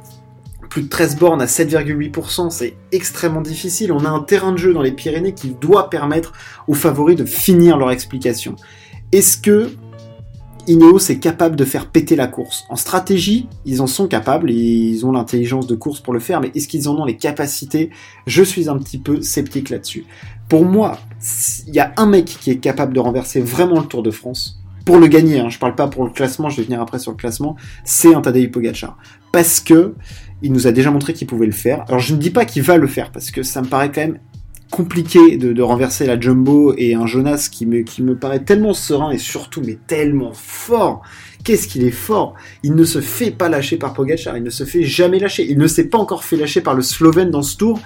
plus 0.69 0.81
de 0.81 0.89
13 0.89 1.15
bornes 1.15 1.41
à 1.41 1.45
7,8%, 1.45 2.50
c'est 2.50 2.75
extrêmement 2.91 3.41
difficile. 3.41 3.94
On 3.94 4.03
a 4.03 4.09
un 4.09 4.19
terrain 4.19 4.51
de 4.51 4.57
jeu 4.57 4.73
dans 4.73 4.81
les 4.81 4.91
Pyrénées 4.91 5.33
qui 5.33 5.56
doit 5.61 5.90
permettre 5.90 6.33
aux 6.68 6.73
favoris 6.73 7.16
de 7.16 7.23
finir 7.23 7.78
leur 7.78 7.92
explication. 7.92 8.57
Est-ce 9.13 9.37
que 9.37 9.69
Ineos 10.68 11.09
est 11.09 11.19
capable 11.19 11.56
de 11.56 11.64
faire 11.64 11.90
péter 11.90 12.18
la 12.18 12.28
course. 12.28 12.66
En 12.69 12.76
stratégie, 12.76 13.47
ils 13.66 13.81
en 13.81 13.88
sont 13.88 14.07
capables, 14.07 14.52
ils 14.52 15.06
ont 15.06 15.14
l'intelligence 15.14 15.66
de 15.66 15.76
course 15.76 16.02
pour 16.02 16.14
le 16.14 16.19
faire, 16.19 16.42
mais 16.42 16.52
est-ce 16.56 16.68
qu'ils 16.68 16.90
en 16.90 16.95
ont 16.95 17.06
les 17.06 17.16
capacités? 17.16 17.90
Je 18.26 18.44
suis 18.44 18.69
un 18.69 18.78
petit 18.78 18.97
peu 18.97 19.21
sceptique 19.21 19.69
là-dessus. 19.69 20.06
Pour 20.50 20.66
moi, 20.66 21.00
il 21.68 21.74
y 21.74 21.80
a 21.80 21.94
un 21.95 22.06
mec 22.06 22.26
qui 22.26 22.52
est 22.52 22.57
capable 22.57 22.94
de 22.94 23.00
renverser 23.00 23.40
vraiment 23.40 23.80
le 23.80 23.88
Tour 23.88 24.04
de 24.04 24.12
France, 24.12 24.59
pour 24.88 25.00
le 25.00 25.07
gagner, 25.07 25.40
hein, 25.40 25.50
je 25.50 25.59
parle 25.59 25.76
pas 25.76 25.90
pour 25.90 26.06
le 26.06 26.12
classement, 26.12 26.50
je 26.50 26.57
vais 26.57 26.64
venir 26.64 26.81
après 26.81 26.97
sur 26.97 27.12
le 27.12 27.18
classement, 27.18 27.57
c'est 27.83 28.16
un 28.16 28.21
Tadej 28.21 28.50
Pogacar. 28.50 28.97
Parce 29.33 29.59
que 29.59 29.95
il 30.42 30.54
nous 30.54 30.66
a 30.66 30.71
déjà 30.71 30.92
montré 30.92 31.14
qu'il 31.14 31.28
pouvait 31.28 31.45
le 31.45 31.52
faire. 31.52 31.83
Alors 31.90 32.00
je 32.00 32.14
ne 32.14 32.19
dis 32.19 32.30
pas 32.30 32.45
qu'il 32.45 32.64
va 32.64 32.78
le 32.78 32.88
faire, 32.88 33.12
parce 33.12 33.30
que 33.30 33.44
ça 33.44 33.62
me 33.62 33.68
paraît 33.68 33.92
quand 33.92 34.02
même 34.02 34.19
compliqué 34.71 35.38
de, 35.38 35.62
renverser 35.62 36.06
la 36.06 36.19
Jumbo 36.19 36.74
et 36.78 36.94
un 36.94 37.06
Jonas 37.06 37.50
qui 37.52 37.66
me, 37.66 37.81
qui 37.81 38.04
me 38.04 38.16
paraît 38.16 38.44
tellement 38.44 38.74
serein 38.74 39.12
et 39.12 39.18
surtout 39.18 39.62
mais 39.66 39.78
tellement 39.88 40.33
fort. 40.33 41.02
Qu'est-ce 41.44 41.68
qu'il 41.68 41.83
est 41.83 41.92
fort 41.92 42.36
Il 42.64 42.76
ne 42.76 42.83
se 42.83 43.00
fait 43.00 43.31
pas 43.31 43.50
lâcher 43.50 43.78
par 43.78 43.94
Pogacar, 43.94 44.38
il 44.38 44.44
ne 44.44 44.50
se 44.50 44.66
fait 44.66 44.83
jamais 44.83 45.19
lâcher. 45.19 45.45
Il 45.50 45.57
ne 45.57 45.68
s'est 45.68 45.86
pas 45.86 45.97
encore 45.97 46.24
fait 46.24 46.36
lâcher 46.36 46.62
par 46.62 46.76
le 46.76 46.81
Slovène 46.81 47.31
dans 47.31 47.42
ce 47.42 47.56
tour. 47.57 47.80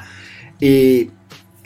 Et 0.62 1.10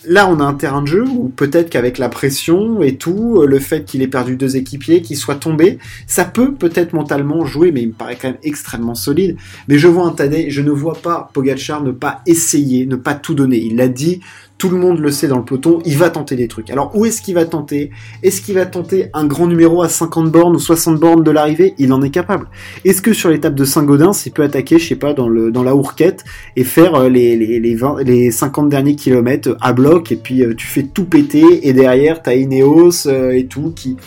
là, 0.06 0.30
on 0.30 0.40
a 0.40 0.44
un 0.44 0.54
terrain 0.54 0.82
de 0.82 0.88
jeu 0.88 1.06
où 1.08 1.30
peut-être 1.30 1.70
qu'avec 1.70 1.98
la 1.98 2.10
pression 2.10 2.82
et 2.82 2.96
tout, 2.96 3.44
le 3.46 3.60
fait 3.60 3.86
qu'il 3.86 4.02
ait 4.02 4.08
perdu 4.08 4.36
deux 4.36 4.58
équipiers, 4.58 5.02
qu'il 5.02 5.18
soit 5.18 5.36
tombé, 5.36 5.80
ça 6.08 6.26
peut 6.26 6.54
peut-être 6.54 6.94
mentalement 6.94 7.46
jouer, 7.46 7.72
mais 7.72 7.82
il 7.82 7.90
me 7.90 7.94
paraît 7.94 8.18
quand 8.20 8.30
même 8.30 8.40
extrêmement 8.44 8.96
solide. 8.96 9.38
Mais 9.68 9.78
je 9.78 9.88
vois 9.88 10.06
un 10.06 10.12
Tadej, 10.12 10.50
je 10.50 10.62
ne 10.62 10.72
vois 10.72 10.96
pas 10.96 11.30
Pogacar 11.34 11.84
ne 11.84 11.92
pas 11.92 12.22
essayer, 12.26 12.86
ne 12.86 12.96
pas 12.96 13.16
tout 13.16 13.36
donner. 13.36 13.58
Il 13.58 13.76
l'a 13.78 13.88
dit, 13.88 14.22
tout 14.58 14.70
le 14.70 14.78
monde 14.78 15.00
le 15.00 15.12
sait 15.12 15.28
dans 15.28 15.38
le 15.38 15.44
peloton, 15.44 15.80
il 15.86 15.98
va 15.98 16.10
tenter 16.10 16.36
des 16.36 16.48
trucs. 16.48 16.70
Alors 16.70 16.96
où 16.96 17.06
est-ce 17.06 17.22
qu'il 17.22 17.36
va 17.36 17.46
tenter? 17.46 17.92
Est-ce 18.24 18.42
qu'il 18.42 18.56
va 18.56 18.66
tenter 18.66 19.10
un 19.14 19.26
grand 19.26 19.48
numéro 19.48 19.82
à 19.82 19.90
50 19.90 20.32
bornes 20.32 20.56
ou 20.56 20.60
60 20.60 21.00
bornes 21.00 21.24
de 21.24 21.32
l'arrivée? 21.32 21.76
Il 21.78 21.92
en 21.92 22.02
est 22.02 22.10
capable. 22.10 22.48
Est-ce 22.86 23.02
que 23.02 23.14
sur 23.14 23.30
l'étape 23.30 23.56
de 23.56 23.66
Saint-Gaudens, 23.66 24.14
il 24.26 24.32
peut 24.32 24.44
attaquer, 24.44 24.80
je 24.80 24.88
sais 24.88 24.96
pas, 24.96 25.14
dans, 25.14 25.28
la 25.28 25.76
hourquette 25.76 26.24
et 26.56 26.64
faire 26.64 26.96
euh, 26.96 27.10
les, 27.10 27.36
les, 27.36 27.60
les, 27.60 27.76
20, 27.76 28.04
les 28.04 28.32
50 28.32 28.70
derniers 28.70 28.96
kilomètres 28.96 29.58
à 29.62 29.74
bloc 29.74 30.12
et 30.12 30.16
puis 30.16 30.44
euh, 30.44 30.54
tu 30.56 30.68
fais 30.68 30.84
tout 30.84 31.06
péter 31.06 31.68
et 31.68 31.74
derrière 31.74 32.22
t'as 32.22 32.36
Ineos 32.36 33.08
euh, 33.08 33.32
et 33.32 33.48
tout 33.48 33.74
qui 33.76 33.98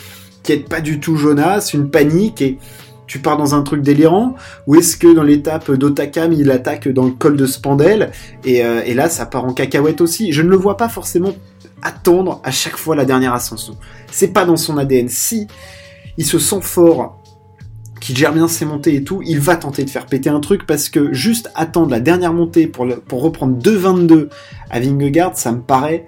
qui 0.43 0.57
pas 0.57 0.81
du 0.81 0.99
tout 0.99 1.15
Jonas, 1.15 1.71
une 1.73 1.89
panique 1.89 2.41
et 2.41 2.57
tu 3.09 3.17
pars 3.17 3.37
dans 3.37 3.55
un 3.55 3.63
truc 3.63 3.81
délirant 3.81 4.35
Ou 4.67 4.75
est-ce 4.75 4.95
que 4.95 5.13
dans 5.13 5.23
l'étape 5.23 5.71
d'Otakam, 5.71 6.31
il 6.31 6.49
attaque 6.51 6.87
dans 6.87 7.05
le 7.05 7.11
col 7.11 7.35
de 7.35 7.47
Spandel 7.47 8.11
euh, 8.45 8.81
et, 8.85 8.93
là, 8.93 9.09
ça 9.09 9.25
part 9.25 9.45
en 9.45 9.53
cacahuète 9.53 9.99
aussi 9.99 10.31
Je 10.31 10.43
ne 10.43 10.49
le 10.49 10.55
vois 10.55 10.77
pas 10.77 10.87
forcément 10.87 11.33
attendre 11.81 12.39
à 12.43 12.51
chaque 12.51 12.77
fois 12.77 12.95
la 12.95 13.05
dernière 13.05 13.33
ascension. 13.33 13.75
C'est 14.11 14.27
pas 14.27 14.45
dans 14.45 14.57
son 14.57 14.77
ADN. 14.77 15.09
Si 15.09 15.47
il 16.17 16.25
se 16.25 16.37
sent 16.37 16.59
fort, 16.61 17.19
qui 17.99 18.15
gère 18.15 18.31
bien 18.31 18.47
ses 18.47 18.65
montées 18.65 18.93
et 18.93 19.03
tout, 19.03 19.21
il 19.25 19.39
va 19.39 19.55
tenter 19.55 19.83
de 19.83 19.89
faire 19.89 20.05
péter 20.05 20.29
un 20.29 20.39
truc 20.39 20.67
parce 20.67 20.87
que 20.87 21.11
juste 21.11 21.49
attendre 21.55 21.89
la 21.89 21.99
dernière 21.99 22.31
montée 22.31 22.67
pour, 22.67 22.87
pour 23.07 23.23
reprendre 23.23 23.57
2,22 23.57 24.29
à 24.69 24.79
Vingegaard, 24.79 25.35
ça 25.35 25.51
me 25.51 25.61
paraît 25.61 26.05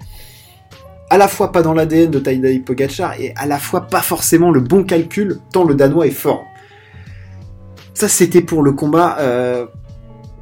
à 1.10 1.18
la 1.18 1.26
fois 1.26 1.50
pas 1.50 1.62
dans 1.62 1.74
l'ADN 1.74 2.10
de 2.10 2.20
Tadej 2.20 2.62
Pogacar 2.62 3.20
et 3.20 3.34
à 3.36 3.46
la 3.46 3.58
fois 3.58 3.88
pas 3.88 4.00
forcément 4.02 4.52
le 4.52 4.60
bon 4.60 4.84
calcul 4.84 5.40
tant 5.52 5.64
le 5.64 5.74
Danois 5.74 6.06
est 6.06 6.10
fort. 6.10 6.44
Ça 7.94 8.08
c'était 8.08 8.40
pour 8.40 8.62
le 8.62 8.72
combat 8.72 9.18
euh, 9.20 9.66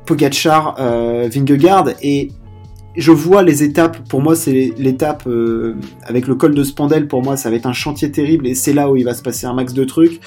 Pogacar 0.07 0.77
euh, 0.79 1.29
Vingegaard. 1.33 1.91
Et 2.03 2.31
je 2.97 3.13
vois 3.13 3.43
les 3.43 3.63
étapes, 3.63 4.09
pour 4.09 4.21
moi 4.21 4.35
c'est 4.35 4.73
l'étape 4.77 5.25
euh, 5.27 5.77
avec 6.05 6.27
le 6.27 6.35
col 6.35 6.55
de 6.55 6.65
Spandel, 6.65 7.07
pour 7.09 7.23
moi 7.23 7.37
ça 7.37 7.51
va 7.51 7.57
être 7.57 7.67
un 7.67 7.73
chantier 7.73 8.11
terrible. 8.11 8.47
Et 8.47 8.55
c'est 8.55 8.73
là 8.73 8.91
où 8.91 8.97
il 8.97 9.05
va 9.05 9.15
se 9.15 9.23
passer 9.23 9.47
un 9.47 9.55
max 9.55 9.73
de 9.73 9.85
trucs. 9.85 10.21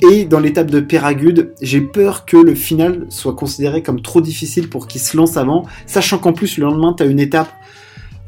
Et 0.00 0.24
dans 0.24 0.38
l'étape 0.38 0.70
de 0.70 0.78
Péragude, 0.78 1.54
j'ai 1.60 1.80
peur 1.80 2.24
que 2.24 2.36
le 2.36 2.54
final 2.54 3.06
soit 3.08 3.34
considéré 3.34 3.82
comme 3.82 4.00
trop 4.00 4.20
difficile 4.20 4.68
pour 4.68 4.86
qu'il 4.86 5.00
se 5.00 5.16
lance 5.16 5.36
avant, 5.36 5.64
sachant 5.86 6.18
qu'en 6.18 6.32
plus 6.32 6.56
le 6.56 6.66
lendemain 6.66 6.94
tu 6.96 7.02
as 7.02 7.06
une 7.06 7.18
étape 7.18 7.52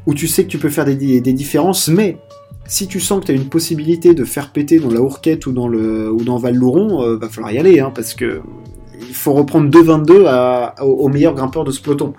où 0.07 0.15
tu 0.15 0.27
sais 0.27 0.45
que 0.45 0.49
tu 0.49 0.59
peux 0.59 0.71
faire 0.71 0.85
des 0.85 1.21
différences, 1.21 1.89
mais 1.89 2.17
si 2.71 2.87
tu 2.87 3.01
sens 3.01 3.21
que 3.21 3.27
tu 3.27 3.33
as 3.33 3.35
une 3.35 3.49
possibilité 3.49 4.15
de 4.15 4.25
faire 4.25 4.53
péter 4.53 4.79
dans 4.79 4.91
la 4.91 5.01
Hourquette 5.01 5.45
ou 5.47 5.53
dans, 5.53 5.67
le, 5.67 6.09
ou 6.11 6.23
dans 6.23 6.39
Val-Louron, 6.39 7.03
euh, 7.03 7.17
va 7.17 7.29
falloir 7.29 7.53
y 7.53 7.59
aller, 7.59 7.81
hein, 7.81 7.91
parce 7.93 8.15
que 8.15 8.43
il 9.09 9.15
faut 9.15 9.33
reprendre 9.33 9.69
2,22 9.69 10.81
au, 10.83 10.85
au 10.85 11.09
meilleur 11.09 11.35
grimpeur 11.35 11.65
de 11.65 11.73
ce 11.73 11.81
peloton 11.81 12.15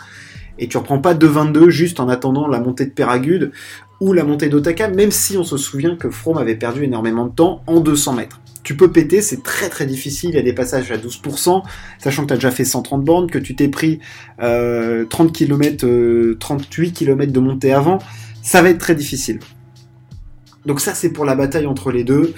et 0.60 0.68
tu 0.68 0.78
reprends 0.78 1.00
pas 1.00 1.14
2,22 1.14 1.70
juste 1.70 2.02
en 2.02 2.10
attendant 2.10 2.48
la 2.48 2.60
montée 2.60 2.86
de 2.86 2.92
Péragude 2.92 3.54
ou 4.02 4.12
la 4.12 4.26
montée 4.26 4.50
d'Otaka, 4.50 4.90
même 4.90 5.12
si 5.12 5.38
on 5.38 5.46
se 5.46 5.56
souvient 5.56 5.96
que 5.96 6.10
Froome 6.10 6.38
avait 6.38 6.56
perdu 6.56 6.84
énormément 6.84 7.28
de 7.28 7.32
temps 7.32 7.64
en 7.66 7.80
200 7.80 8.14
mètres. 8.14 8.42
Tu 8.64 8.76
peux 8.76 8.92
péter, 8.92 9.22
c'est 9.22 9.44
très 9.44 9.70
très 9.70 9.86
difficile, 9.86 10.32
il 10.32 10.36
y 10.36 10.40
a 10.40 10.44
des 10.44 10.54
passages 10.54 10.92
à 10.92 10.98
12%, 10.98 11.64
sachant 11.98 12.24
que 12.24 12.28
tu 12.28 12.34
as 12.34 12.38
déjà 12.38 12.52
fait 12.52 12.66
130 12.66 13.06
bornes, 13.06 13.32
que 13.32 13.40
tu 13.40 13.56
t'es 13.56 13.70
pris 13.70 14.00
30 14.38 15.08
km, 15.32 16.36
38 16.38 16.92
km 16.92 17.32
de 17.32 17.40
montée 17.40 17.72
avant, 17.72 18.00
ça 18.44 18.62
va 18.62 18.70
être 18.70 18.80
très 18.80 18.96
difficile. 18.96 19.40
Donc 20.66 20.82
ça 20.82 20.94
c'est 20.94 21.12
pour 21.12 21.26
la 21.26 21.36
bataille 21.36 21.68
entre 21.68 21.92
les 21.92 22.04
deux. 22.04 22.34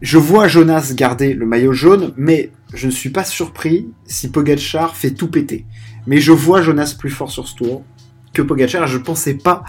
Je 0.00 0.18
vois 0.18 0.48
Jonas 0.48 0.92
garder 0.94 1.34
le 1.34 1.46
maillot 1.46 1.72
jaune, 1.72 2.12
mais 2.16 2.50
je 2.74 2.86
ne 2.86 2.92
suis 2.92 3.10
pas 3.10 3.24
surpris 3.24 3.88
si 4.04 4.30
Pogacar 4.30 4.96
fait 4.96 5.12
tout 5.12 5.28
péter. 5.28 5.64
Mais 6.06 6.18
je 6.18 6.32
vois 6.32 6.60
Jonas 6.60 6.94
plus 6.98 7.10
fort 7.10 7.30
sur 7.30 7.48
ce 7.48 7.54
tour 7.54 7.84
que 8.32 8.42
Pogacar. 8.42 8.86
Je 8.86 8.98
ne 8.98 9.02
pensais 9.02 9.34
pas 9.34 9.64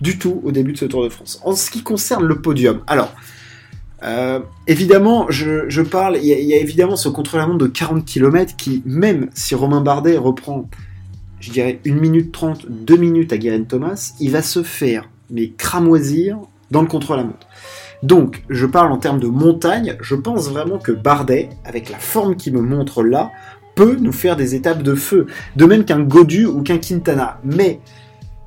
du 0.00 0.18
tout 0.18 0.40
au 0.44 0.52
début 0.52 0.72
de 0.72 0.78
ce 0.78 0.84
Tour 0.84 1.04
de 1.04 1.08
France. 1.08 1.40
En 1.44 1.54
ce 1.54 1.70
qui 1.70 1.82
concerne 1.82 2.24
le 2.24 2.40
podium, 2.40 2.80
alors, 2.86 3.14
euh, 4.02 4.40
évidemment, 4.66 5.26
je, 5.28 5.82
parle, 5.82 6.18
il 6.18 6.26
y, 6.26 6.54
a 6.54 6.58
évidemment 6.58 6.96
ce 6.96 7.08
contre-la-montre 7.08 7.58
de 7.58 7.66
40 7.66 8.04
km 8.04 8.56
qui, 8.56 8.82
même 8.86 9.28
si 9.34 9.54
Romain 9.54 9.80
Bardet 9.80 10.16
reprend, 10.16 10.68
je 11.40 11.50
dirais, 11.50 11.80
1 11.86 11.94
minute 11.94 12.32
30, 12.32 12.66
2 12.68 12.96
minutes 12.96 13.32
à 13.32 13.38
Guérin 13.38 13.64
Thomas, 13.64 14.12
il 14.20 14.30
va 14.30 14.42
se 14.42 14.62
faire, 14.62 15.08
mais 15.30 15.50
cramoisir 15.50 16.38
dans 16.70 16.82
le 16.82 16.88
contre-la-montre. 16.88 17.46
Donc, 18.02 18.44
je 18.48 18.66
parle 18.66 18.92
en 18.92 18.98
termes 18.98 19.18
de 19.18 19.26
montagne, 19.26 19.96
je 20.00 20.14
pense 20.14 20.48
vraiment 20.48 20.78
que 20.78 20.92
Bardet, 20.92 21.48
avec 21.64 21.90
la 21.90 21.98
forme 21.98 22.36
qu'il 22.36 22.54
me 22.54 22.60
montre 22.60 23.02
là, 23.02 23.32
peut 23.74 23.96
nous 24.00 24.12
faire 24.12 24.36
des 24.36 24.54
étapes 24.54 24.82
de 24.82 24.94
feu. 24.94 25.26
De 25.56 25.64
même 25.64 25.84
qu'un 25.84 26.00
Godu 26.00 26.46
ou 26.46 26.62
qu'un 26.62 26.78
Quintana. 26.78 27.38
Mais 27.44 27.80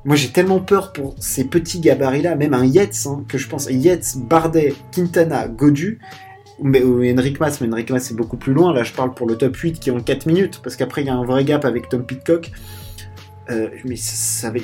moi 0.04 0.16
j'ai 0.16 0.28
tellement 0.28 0.60
peur 0.60 0.92
pour 0.92 1.14
ces 1.18 1.44
petits 1.44 1.80
gabarits-là, 1.80 2.34
même 2.34 2.54
un 2.54 2.64
Yates, 2.64 3.06
hein, 3.06 3.24
que 3.28 3.38
je 3.38 3.48
pense 3.48 3.68
Yates, 3.70 4.16
Bardet, 4.16 4.74
Quintana, 4.90 5.48
Godu, 5.48 6.00
mais, 6.62 6.82
ou 6.82 7.02
Henrik 7.02 7.40
Mas, 7.40 7.60
mais 7.60 7.68
Henrik 7.68 7.90
Mas 7.90 8.00
c'est 8.00 8.16
beaucoup 8.16 8.36
plus 8.36 8.52
loin, 8.52 8.72
là 8.74 8.82
je 8.82 8.92
parle 8.92 9.14
pour 9.14 9.26
le 9.26 9.36
top 9.36 9.56
8 9.56 9.80
qui 9.80 9.90
ont 9.90 10.00
4 10.00 10.26
minutes, 10.26 10.60
parce 10.62 10.76
qu'après 10.76 11.02
il 11.02 11.06
y 11.06 11.10
a 11.10 11.14
un 11.14 11.24
vrai 11.24 11.44
gap 11.44 11.64
avec 11.64 11.88
Tom 11.88 12.04
Pitcock. 12.04 12.50
Euh, 13.52 13.68
mais 13.84 13.96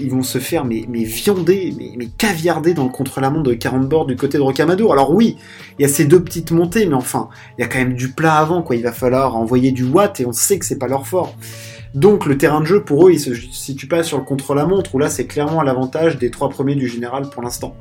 ils 0.01 0.11
vont 0.11 0.23
se 0.23 0.39
faire 0.39 0.65
mais, 0.65 0.85
mais 0.89 1.05
viander, 1.05 1.75
mais, 1.77 1.93
mais 1.97 2.07
caviarder 2.07 2.75
dans 2.75 2.85
le 2.85 2.91
contre-la-montre 2.91 3.45
de 3.45 3.55
40 3.55 3.89
bords 3.89 4.07
du 4.07 4.17
côté 4.17 4.39
de 4.39 4.43
Rocamadour. 4.43 4.93
Alors 4.93 5.15
oui, 5.15 5.37
il 5.79 5.83
y 5.83 5.85
a 5.85 5.89
ces 5.89 6.05
deux 6.05 6.23
petites 6.23 6.51
montées, 6.51 6.87
mais 6.87 6.95
enfin, 6.95 7.29
il 7.57 7.63
y 7.63 7.65
a 7.65 7.69
quand 7.69 7.79
même 7.79 7.95
du 7.95 8.11
plat 8.11 8.35
avant, 8.35 8.63
quoi. 8.63 8.77
Il 8.77 8.83
va 8.83 8.93
falloir 8.93 9.37
envoyer 9.37 9.73
du 9.73 9.85
watt 9.85 10.19
et 10.21 10.27
on 10.27 10.33
sait 10.33 10.59
que 10.59 10.65
c'est 10.65 10.79
pas 10.79 10.89
leur 10.89 11.07
fort. 11.07 11.37
Donc 11.95 12.27
le 12.27 12.37
terrain 12.39 12.61
de 12.61 12.67
jeu 12.67 12.83
pour 12.83 13.07
eux, 13.07 13.13
il 13.13 13.21
se 13.21 13.35
situe 13.35 13.89
pas 13.89 14.03
sur 14.03 14.19
le 14.19 14.25
contre-la-montre 14.25 14.95
où 14.95 14.99
là 14.99 15.09
c'est 15.09 15.27
clairement 15.27 15.61
à 15.61 15.65
l'avantage 15.65 16.19
des 16.19 16.31
trois 16.31 16.49
premiers 16.49 16.75
du 16.75 16.89
général 16.89 17.29
pour 17.31 17.43
l'instant. 17.43 17.77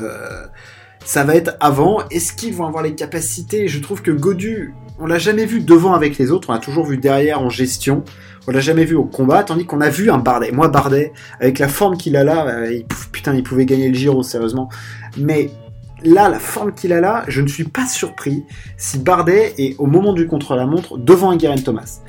Euh, 0.00 0.46
ça 1.04 1.24
va 1.24 1.34
être 1.34 1.56
avant. 1.60 2.06
Est-ce 2.10 2.32
qu'ils 2.32 2.54
vont 2.54 2.66
avoir 2.66 2.82
les 2.82 2.94
capacités? 2.94 3.66
Je 3.66 3.80
trouve 3.80 4.02
que 4.02 4.10
Godu, 4.10 4.74
on 5.00 5.06
l'a 5.06 5.18
jamais 5.18 5.46
vu 5.46 5.60
devant 5.60 5.94
avec 5.94 6.18
les 6.18 6.30
autres, 6.30 6.50
on 6.50 6.52
l'a 6.52 6.58
toujours 6.58 6.86
vu 6.86 6.96
derrière 6.96 7.40
en 7.40 7.50
gestion. 7.50 8.04
On 8.46 8.50
l'a 8.50 8.60
jamais 8.60 8.84
vu 8.84 8.96
au 8.96 9.04
combat, 9.04 9.44
tandis 9.44 9.66
qu'on 9.66 9.80
a 9.80 9.90
vu 9.90 10.10
un 10.10 10.18
Bardet. 10.18 10.52
Moi, 10.52 10.68
Bardet, 10.68 11.12
avec 11.38 11.58
la 11.58 11.68
forme 11.68 11.98
qu'il 11.98 12.16
a 12.16 12.24
là, 12.24 12.46
euh, 12.46 12.80
putain, 13.12 13.34
il 13.34 13.42
pouvait 13.42 13.66
gagner 13.66 13.88
le 13.88 13.94
Giro, 13.94 14.22
sérieusement. 14.22 14.70
Mais 15.18 15.50
là, 16.02 16.28
la 16.28 16.38
forme 16.38 16.72
qu'il 16.72 16.92
a 16.94 17.00
là, 17.00 17.24
je 17.28 17.42
ne 17.42 17.46
suis 17.46 17.64
pas 17.64 17.86
surpris 17.86 18.44
si 18.78 18.98
Bardet 18.98 19.54
est 19.58 19.76
au 19.78 19.86
moment 19.86 20.14
du 20.14 20.26
contre-la-montre 20.26 20.96
devant 20.96 21.30
un 21.30 21.36
Guerin 21.36 21.56
Thomas. 21.56 22.00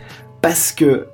Parce 0.41 0.71
que 0.71 1.07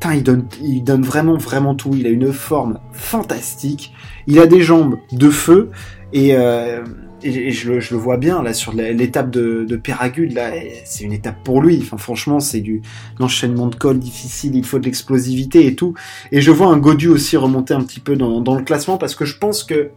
Putain, 0.00 0.14
il 0.14 0.22
donne, 0.22 0.46
il 0.62 0.84
donne 0.84 1.02
vraiment, 1.02 1.36
vraiment 1.36 1.74
tout. 1.74 1.90
Il 1.92 2.06
a 2.06 2.10
une 2.10 2.32
forme 2.32 2.78
fantastique. 2.92 3.92
Il 4.28 4.38
a 4.38 4.46
des 4.46 4.60
jambes 4.60 4.98
de 5.10 5.28
feu. 5.28 5.70
Et, 6.12 6.36
euh, 6.36 6.84
et, 7.24 7.50
je, 7.50 7.72
le, 7.72 7.80
je, 7.80 7.94
le, 7.94 8.00
vois 8.00 8.16
bien 8.16 8.42
là 8.42 8.54
sur 8.54 8.72
l'étape 8.72 9.28
de, 9.30 9.66
de 9.68 9.76
Péragude 9.76 10.32
là, 10.32 10.52
c'est 10.84 11.02
une 11.02 11.12
étape 11.12 11.42
pour 11.42 11.60
lui. 11.60 11.80
Enfin, 11.82 11.96
franchement, 11.96 12.38
c'est 12.38 12.60
du 12.60 12.80
enchaînement 13.18 13.66
de 13.66 13.74
col 13.74 13.98
difficile. 13.98 14.54
Il 14.54 14.64
faut 14.64 14.78
de 14.78 14.84
l'explosivité 14.84 15.66
et 15.66 15.74
tout. 15.74 15.94
Et 16.30 16.40
je 16.40 16.52
vois 16.52 16.68
un 16.68 16.78
Godu 16.78 17.08
aussi 17.08 17.36
remonter 17.36 17.74
un 17.74 17.82
petit 17.82 18.00
peu 18.00 18.14
dans, 18.14 18.40
dans 18.40 18.54
le 18.54 18.62
classement 18.62 18.98
parce 18.98 19.16
que 19.16 19.24
je 19.24 19.36
pense 19.36 19.64
que 19.64 19.90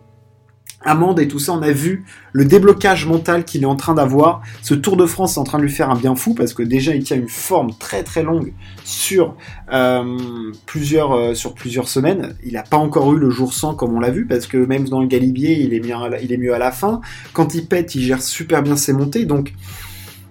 Amande 0.84 1.20
et 1.20 1.28
tout 1.28 1.40
ça, 1.40 1.54
on 1.54 1.62
a 1.62 1.72
vu 1.72 2.06
le 2.34 2.46
déblocage 2.46 3.06
mental 3.06 3.46
qu'il 3.46 3.64
est 3.64 3.68
en 3.68 3.76
train 3.76 3.94
d'avoir. 3.94 4.42
Ce 4.62 4.74
Tour 4.74 4.98
de 4.98 5.06
France 5.06 5.36
est 5.36 5.40
en 5.40 5.44
train 5.44 5.60
de 5.60 5.64
lui 5.64 5.72
faire 5.72 5.90
un 5.90 5.96
bien 5.96 6.16
fou 6.16 6.34
parce 6.34 6.54
que 6.54 6.64
déjà 6.64 6.96
il 6.96 7.04
tient 7.04 7.18
une 7.18 7.30
forme 7.30 7.72
très 7.78 8.04
très 8.04 8.24
longue 8.24 8.54
sur 8.84 9.36
euh, 9.72 10.18
plusieurs 10.66 11.12
euh, 11.14 11.34
sur 11.34 11.54
plusieurs 11.54 11.88
semaines. 11.88 12.36
Il 12.44 12.54
n'a 12.54 12.64
pas 12.64 12.78
encore 12.78 13.14
eu 13.14 13.20
le 13.20 13.30
jour 13.30 13.54
sans 13.54 13.76
comme 13.76 13.96
on 13.96 14.00
l'a 14.00 14.10
vu 14.10 14.26
parce 14.26 14.48
que 14.48 14.58
même 14.58 14.88
dans 14.88 15.02
le 15.02 15.08
Galibier 15.08 15.62
il 15.62 15.74
est 15.74 15.80
mieux 15.80 15.96
à 15.96 16.10
la, 16.10 16.22
il 16.22 16.34
est 16.34 16.38
mieux 16.38 16.54
à 16.54 16.60
la 16.60 16.72
fin. 16.72 17.02
Quand 17.34 17.54
il 17.54 17.68
pète, 17.68 17.94
il 17.96 18.02
gère 18.02 18.22
super 18.22 18.64
bien 18.64 18.76
ses 18.76 18.94
montées 18.94 19.26
donc. 19.26 19.54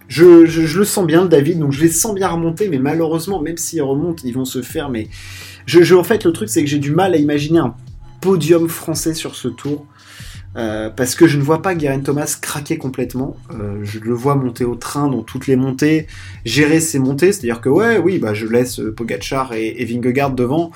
Je, 0.08 0.76
le 0.76 0.84
sens 0.84 1.06
bien, 1.06 1.24
David, 1.24 1.60
donc 1.60 1.70
je 1.70 1.80
les 1.80 1.88
sens 1.88 2.16
bien 2.16 2.26
remonter, 2.26 2.68
mais 2.68 2.80
malheureusement, 2.80 3.40
même 3.40 3.56
s'ils 3.56 3.80
remontent, 3.80 4.22
ils 4.24 4.34
vont 4.34 4.44
se 4.44 4.60
faire. 4.60 4.88
Mais 4.88 5.06
je 5.66 5.94
en 5.94 6.02
fait, 6.02 6.24
le 6.24 6.32
truc, 6.32 6.48
c'est 6.48 6.64
que 6.64 6.68
j'ai 6.68 6.80
du 6.80 6.90
mal 6.90 7.14
à 7.14 7.16
imaginer 7.16 7.60
un 7.60 7.76
podium 8.20 8.68
français 8.68 9.14
sur 9.14 9.36
ce 9.36 9.46
tour. 9.46 9.86
Euh, 10.56 10.90
parce 10.90 11.14
que 11.14 11.28
je 11.28 11.38
ne 11.38 11.42
vois 11.42 11.62
pas 11.62 11.74
Guerin 11.74 12.00
Thomas 12.00 12.38
craquer 12.40 12.76
complètement. 12.76 13.36
Euh, 13.52 13.80
je 13.82 14.00
le 14.00 14.12
vois 14.12 14.34
monter 14.34 14.64
au 14.64 14.74
train 14.74 15.08
dans 15.08 15.22
toutes 15.22 15.46
les 15.46 15.56
montées, 15.56 16.06
gérer 16.44 16.80
ses 16.80 16.98
montées, 16.98 17.32
c'est-à-dire 17.32 17.60
que 17.60 17.68
ouais, 17.68 17.98
oui, 17.98 18.18
bah 18.18 18.34
je 18.34 18.46
laisse 18.46 18.80
euh, 18.80 18.92
Pogachar 18.92 19.52
et, 19.52 19.68
et 19.78 19.84
Vingegaard 19.84 20.32
devant. 20.32 20.72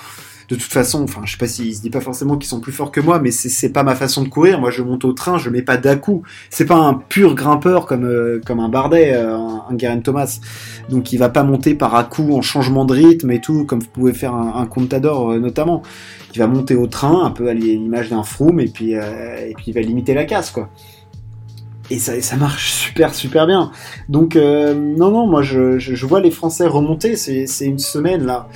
De 0.48 0.56
toute 0.56 0.62
façon, 0.62 1.02
enfin, 1.02 1.22
je 1.24 1.32
sais 1.32 1.38
pas 1.38 1.46
s'il 1.46 1.74
se 1.74 1.80
dit 1.80 1.90
pas 1.90 2.00
forcément 2.00 2.36
qu'ils 2.36 2.48
sont 2.48 2.60
plus 2.60 2.72
forts 2.72 2.90
que 2.90 3.00
moi, 3.00 3.18
mais 3.18 3.30
c'est 3.30 3.70
pas 3.70 3.82
ma 3.82 3.94
façon 3.94 4.22
de 4.22 4.28
courir. 4.28 4.60
Moi, 4.60 4.70
je 4.70 4.82
monte 4.82 5.04
au 5.04 5.12
train, 5.12 5.38
je 5.38 5.50
mets 5.50 5.62
pas 5.62 5.76
d'à-coup. 5.76 6.22
C'est 6.50 6.66
pas 6.66 6.76
un 6.76 6.94
pur 6.94 7.34
grimpeur 7.34 7.86
comme 7.86 8.40
comme 8.44 8.60
un 8.60 8.68
Bardet, 8.68 9.14
un, 9.14 9.62
un 9.70 9.98
Thomas. 10.00 10.40
Donc, 10.88 11.12
il 11.12 11.18
va 11.18 11.28
pas 11.28 11.42
monter 11.42 11.74
par 11.74 11.94
à-coup 11.94 12.34
en 12.36 12.42
changement 12.42 12.84
de 12.84 12.92
rythme 12.94 13.30
et 13.30 13.40
tout, 13.40 13.64
comme 13.64 13.80
vous 13.80 13.88
pouvez 13.92 14.12
faire 14.12 14.34
un, 14.34 14.60
un 14.60 14.66
Contador 14.66 15.34
notamment 15.38 15.82
qui 16.34 16.40
va 16.40 16.48
monter 16.48 16.74
au 16.74 16.88
train, 16.88 17.24
un 17.24 17.30
peu 17.30 17.48
à 17.48 17.54
l'image 17.54 18.10
d'un 18.10 18.24
Froome, 18.24 18.58
et 18.58 18.66
puis, 18.66 18.96
euh, 18.96 19.36
et 19.38 19.54
il 19.68 19.72
va 19.72 19.80
limiter 19.80 20.14
la 20.14 20.24
casse, 20.24 20.50
quoi. 20.50 20.68
Et 21.90 21.98
ça, 22.00 22.20
ça 22.20 22.34
marche 22.34 22.72
super, 22.72 23.14
super 23.14 23.46
bien. 23.46 23.70
Donc, 24.08 24.34
euh, 24.34 24.74
non, 24.74 25.12
non, 25.12 25.28
moi, 25.28 25.42
je, 25.42 25.78
je, 25.78 26.06
vois 26.06 26.20
les 26.20 26.32
Français 26.32 26.66
remonter. 26.66 27.14
C'est 27.14 27.46
une 27.64 27.78
semaine, 27.78 28.26
là, 28.26 28.48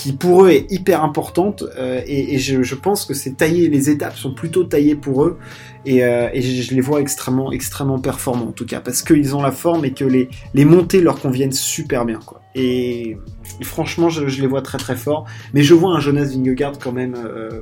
qui 0.00 0.14
pour 0.14 0.44
eux 0.44 0.50
est 0.50 0.72
hyper 0.72 1.04
importante. 1.04 1.62
Euh, 1.76 2.00
et, 2.06 2.38
je, 2.38 2.74
pense 2.74 3.04
que 3.04 3.12
c'est 3.12 3.36
taillé, 3.36 3.68
les 3.68 3.90
étapes 3.90 4.16
sont 4.16 4.32
plutôt 4.32 4.64
taillées 4.64 4.94
pour 4.94 5.24
eux. 5.24 5.38
Et, 5.84 5.98
je, 6.00 6.62
je, 6.62 6.74
les 6.74 6.80
vois 6.80 7.00
extrêmement, 7.02 7.52
extrêmement 7.52 7.98
performants, 7.98 8.48
en 8.48 8.52
tout 8.52 8.64
cas, 8.64 8.80
parce 8.80 9.02
qu'ils 9.02 9.36
ont 9.36 9.42
la 9.42 9.52
forme 9.52 9.84
et 9.84 9.92
que 9.92 10.06
les, 10.06 10.30
les 10.54 10.64
montées 10.64 11.02
leur 11.02 11.20
conviennent 11.20 11.52
super 11.52 12.06
bien, 12.06 12.18
quoi. 12.24 12.40
Et, 12.54 13.18
franchement, 13.62 14.08
je, 14.08 14.24
les 14.24 14.46
vois 14.46 14.62
très 14.62 14.78
très 14.78 14.96
forts. 14.96 15.26
Mais 15.52 15.62
je 15.62 15.74
vois 15.74 15.94
un 15.94 16.00
Jonas 16.00 16.32
Vingegaard 16.34 16.78
quand 16.78 16.92
même 16.92 17.14
euh, 17.14 17.60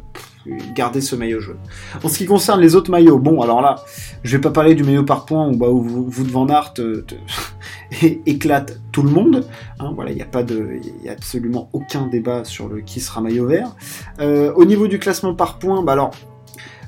garder 0.74 1.00
ce 1.00 1.16
maillot 1.16 1.40
jaune. 1.40 1.58
En 2.02 2.08
ce 2.08 2.18
qui 2.18 2.26
concerne 2.26 2.60
les 2.60 2.74
autres 2.74 2.90
maillots, 2.90 3.18
bon, 3.18 3.40
alors 3.40 3.60
là, 3.60 3.76
je 4.22 4.36
vais 4.36 4.40
pas 4.40 4.50
parler 4.50 4.74
du 4.74 4.84
maillot 4.84 5.04
par 5.04 5.24
points 5.24 5.48
où, 5.48 5.56
bah, 5.56 5.68
où 5.68 5.82
vous, 5.82 6.24
de 6.24 6.30
Van 6.30 6.48
Aert 6.48 6.74
euh, 6.78 7.04
éclate 8.26 8.80
tout 8.92 9.02
le 9.02 9.10
monde. 9.10 9.46
Hein, 9.80 9.92
voilà, 9.94 10.10
il 10.10 10.16
n'y 10.16 10.22
a 10.22 10.26
pas 10.26 10.42
de, 10.42 10.80
y 11.02 11.08
a 11.08 11.12
absolument 11.12 11.68
aucun 11.72 12.06
débat 12.06 12.44
sur 12.44 12.68
le 12.68 12.80
qui 12.80 13.00
sera 13.00 13.20
maillot 13.20 13.46
vert. 13.46 13.74
Euh, 14.20 14.52
au 14.54 14.64
niveau 14.64 14.88
du 14.88 14.98
classement 14.98 15.34
par 15.34 15.58
points, 15.58 15.82
bah 15.82 15.92
alors. 15.92 16.12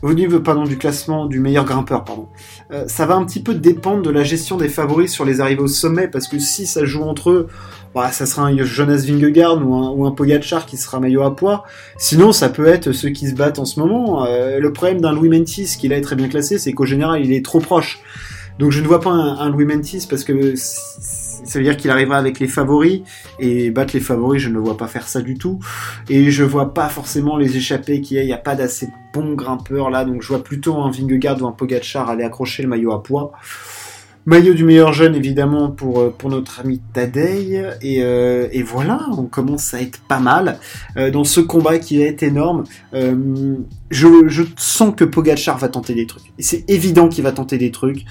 Au 0.03 0.15
niveau 0.15 0.41
pardon, 0.41 0.65
du 0.65 0.79
classement 0.79 1.27
du 1.27 1.41
meilleur 1.41 1.65
grimpeur, 1.65 2.05
pardon. 2.05 2.29
Euh, 2.73 2.85
ça 2.87 3.07
va 3.07 3.17
un 3.17 3.25
petit 3.25 3.41
peu 3.41 3.55
dépendre 3.55 4.03
de 4.03 4.11
la 4.11 4.23
gestion 4.23 4.57
des 4.57 4.69
favoris 4.69 5.13
sur 5.13 5.25
les 5.25 5.41
arrivées 5.41 5.63
au 5.63 5.69
sommet, 5.69 6.09
parce 6.09 6.29
que 6.29 6.39
si 6.39 6.67
ça 6.67 6.85
joue 6.85 7.03
entre 7.03 7.31
eux, 7.31 7.49
bah, 7.95 8.13
ça 8.13 8.25
sera 8.25 8.47
un 8.47 8.57
Jonas 8.57 9.05
Vingegaard 9.07 9.67
ou 9.67 9.75
un, 9.75 9.91
ou 9.91 10.15
qui 10.67 10.77
sera 10.77 11.01
maillot 11.01 11.23
à 11.23 11.35
poids. 11.35 11.65
Sinon, 11.99 12.33
ça 12.33 12.49
peut 12.49 12.67
être 12.67 12.93
ceux 12.93 13.11
qui 13.11 13.29
se 13.29 13.35
battent 13.35 13.59
en 13.59 13.65
ce 13.65 13.81
moment. 13.81 14.25
Euh, 14.25 14.59
le 14.59 14.73
problème 14.73 15.01
d'un 15.01 15.13
Louis 15.13 15.29
Mentis, 15.29 15.77
qui 15.79 15.89
là 15.89 15.97
est 15.97 16.03
très 16.03 16.17
bien 16.17 16.29
classé, 16.29 16.59
c'est 16.59 16.73
qu'au 16.73 16.87
général, 16.87 17.25
il 17.25 17.33
est 17.33 17.45
trop 17.45 17.61
proche. 17.61 18.01
Donc 18.59 18.71
je 18.71 18.81
ne 18.81 18.87
vois 18.87 19.01
pas 19.01 19.11
un, 19.11 19.39
un 19.39 19.51
Louis 19.51 19.65
Mentis 19.65 20.07
parce 20.09 20.23
que 20.23 20.55
ça 21.51 21.59
veut 21.59 21.65
dire 21.65 21.77
qu'il 21.77 21.91
arrivera 21.91 22.17
avec 22.17 22.39
les 22.39 22.47
favoris. 22.47 23.01
Et 23.41 23.73
battre 23.73 23.93
les 23.95 24.01
favoris, 24.01 24.41
je 24.41 24.49
ne 24.49 24.55
le 24.55 24.61
vois 24.61 24.77
pas 24.77 24.87
faire 24.87 25.09
ça 25.09 25.21
du 25.21 25.37
tout. 25.37 25.59
Et 26.09 26.31
je 26.31 26.45
vois 26.45 26.73
pas 26.73 26.89
forcément 26.89 27.37
les 27.37 27.57
échapper 27.57 28.01
qu'il 28.01 28.19
y 28.19 28.21
a, 28.21 28.23
il 28.23 28.27
n'y 28.27 28.33
a 28.33 28.39
pas 28.39 28.55
d'assez 28.55 28.89
bons 29.13 29.35
grimpeurs 29.35 29.91
là, 29.91 30.05
donc 30.05 30.23
je 30.23 30.29
vois 30.29 30.45
plutôt 30.45 30.77
un 30.77 30.93
Vingegaard 30.93 31.43
ou 31.43 31.49
un 31.49 31.51
Pogacar 31.53 32.09
aller 32.09 32.23
accrocher 32.23 32.63
le 32.63 32.69
maillot 32.69 32.93
à 32.93 33.03
poids. 33.03 33.33
Maillot 34.27 34.55
du 34.55 34.63
meilleur 34.63 34.93
jeune 34.93 35.17
évidemment 35.17 35.71
pour, 35.71 35.99
euh, 35.99 36.15
notre 36.25 36.61
ami 36.61 36.81
Tadei 36.93 37.65
et, 37.83 38.03
euh, 38.05 38.49
et 38.53 38.63
voilà 38.63 39.07
on 39.17 39.25
commence 39.25 39.73
à 39.73 39.81
être 39.81 39.99
pas 40.03 40.21
mal 40.21 40.59
euh, 40.99 41.11
dans 41.11 41.25
ce 41.25 41.41
combat 41.41 41.79
qui 41.79 41.99
va 41.99 42.05
être 42.05 42.23
énorme 42.23 42.65
je, 42.93 44.07
je 44.27 44.43
sens 44.57 44.95
que 44.95 45.05
Pogacar 45.05 45.59
va 45.59 45.69
tenter 45.69 45.95
des 45.95 46.07
trucs. 46.07 46.27
Et 46.39 46.43
c'est 46.43 46.69
évident 46.69 47.09
qu'il 47.09 47.25
va 47.25 47.33
tenter 47.33 47.59
des 47.59 47.71
trucs 47.71 48.05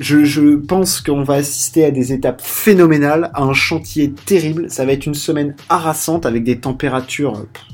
je, 0.00 0.56
pense 0.56 1.00
qu'on 1.00 1.22
va 1.22 1.34
assister 1.34 1.84
à 1.84 1.90
des 1.90 2.12
étapes 2.12 2.40
phénoménales, 2.42 3.30
à 3.34 3.42
un 3.42 3.52
chantier 3.52 4.12
terrible. 4.12 4.70
Ça 4.70 4.84
va 4.84 4.92
être 4.92 5.06
une 5.06 5.14
semaine 5.14 5.54
harassante 5.68 6.26
avec 6.26 6.44
des 6.44 6.58
températures 6.58 7.46
pff, 7.52 7.64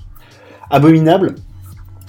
abominables. 0.70 1.34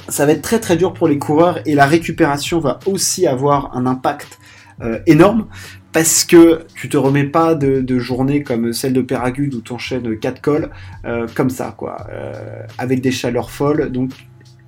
Ça 0.07 0.25
va 0.25 0.33
être 0.33 0.41
très 0.41 0.59
très 0.59 0.77
dur 0.77 0.93
pour 0.93 1.07
les 1.07 1.17
coureurs 1.17 1.59
et 1.65 1.73
la 1.73 1.85
récupération 1.85 2.59
va 2.59 2.79
aussi 2.85 3.27
avoir 3.27 3.75
un 3.75 3.85
impact 3.85 4.39
euh, 4.81 4.99
énorme 5.07 5.47
parce 5.91 6.25
que 6.25 6.65
tu 6.75 6.89
te 6.89 6.97
remets 6.97 7.23
pas 7.23 7.55
de, 7.55 7.99
journées 7.99 8.43
comme 8.43 8.73
celle 8.73 8.93
de 8.93 9.01
Péragude 9.01 9.55
où 9.55 9.61
tu 9.61 9.71
enchaînes 9.71 10.19
4 10.19 10.41
cols 10.41 10.69
euh, 11.05 11.25
comme 11.33 11.49
ça 11.49 11.73
quoi, 11.75 12.05
euh, 12.11 12.33
avec 12.77 13.01
des 13.01 13.11
chaleurs 13.11 13.49
folles. 13.49 13.91
Donc 13.91 14.11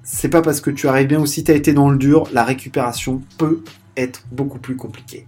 c'est 0.03 0.29
pas 0.29 0.41
parce 0.41 0.61
que 0.61 0.71
tu 0.71 0.87
arrives 0.87 1.07
bien 1.07 1.19
ou 1.19 1.25
si 1.25 1.43
tu 1.43 1.51
as 1.51 1.55
été 1.55 1.73
dans 1.73 1.89
le 1.89 1.97
dur, 1.97 2.29
la 2.31 2.45
récupération 2.45 3.21
peut 3.37 3.61
beaucoup 4.31 4.59
plus 4.59 4.75
compliqué. 4.75 5.27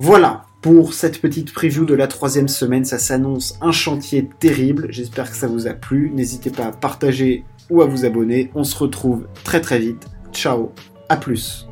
Voilà 0.00 0.44
pour 0.60 0.94
cette 0.94 1.20
petite 1.20 1.52
preview 1.52 1.84
de 1.84 1.94
la 1.94 2.06
troisième 2.06 2.48
semaine. 2.48 2.84
Ça 2.84 2.98
s'annonce 2.98 3.58
un 3.60 3.72
chantier 3.72 4.28
terrible. 4.38 4.86
J'espère 4.90 5.30
que 5.30 5.36
ça 5.36 5.48
vous 5.48 5.66
a 5.66 5.74
plu. 5.74 6.10
N'hésitez 6.14 6.50
pas 6.50 6.66
à 6.66 6.72
partager 6.72 7.44
ou 7.70 7.82
à 7.82 7.86
vous 7.86 8.04
abonner. 8.04 8.50
On 8.54 8.64
se 8.64 8.76
retrouve 8.76 9.26
très 9.44 9.60
très 9.60 9.78
vite. 9.78 10.06
Ciao, 10.32 10.70
à 11.08 11.16
plus. 11.16 11.68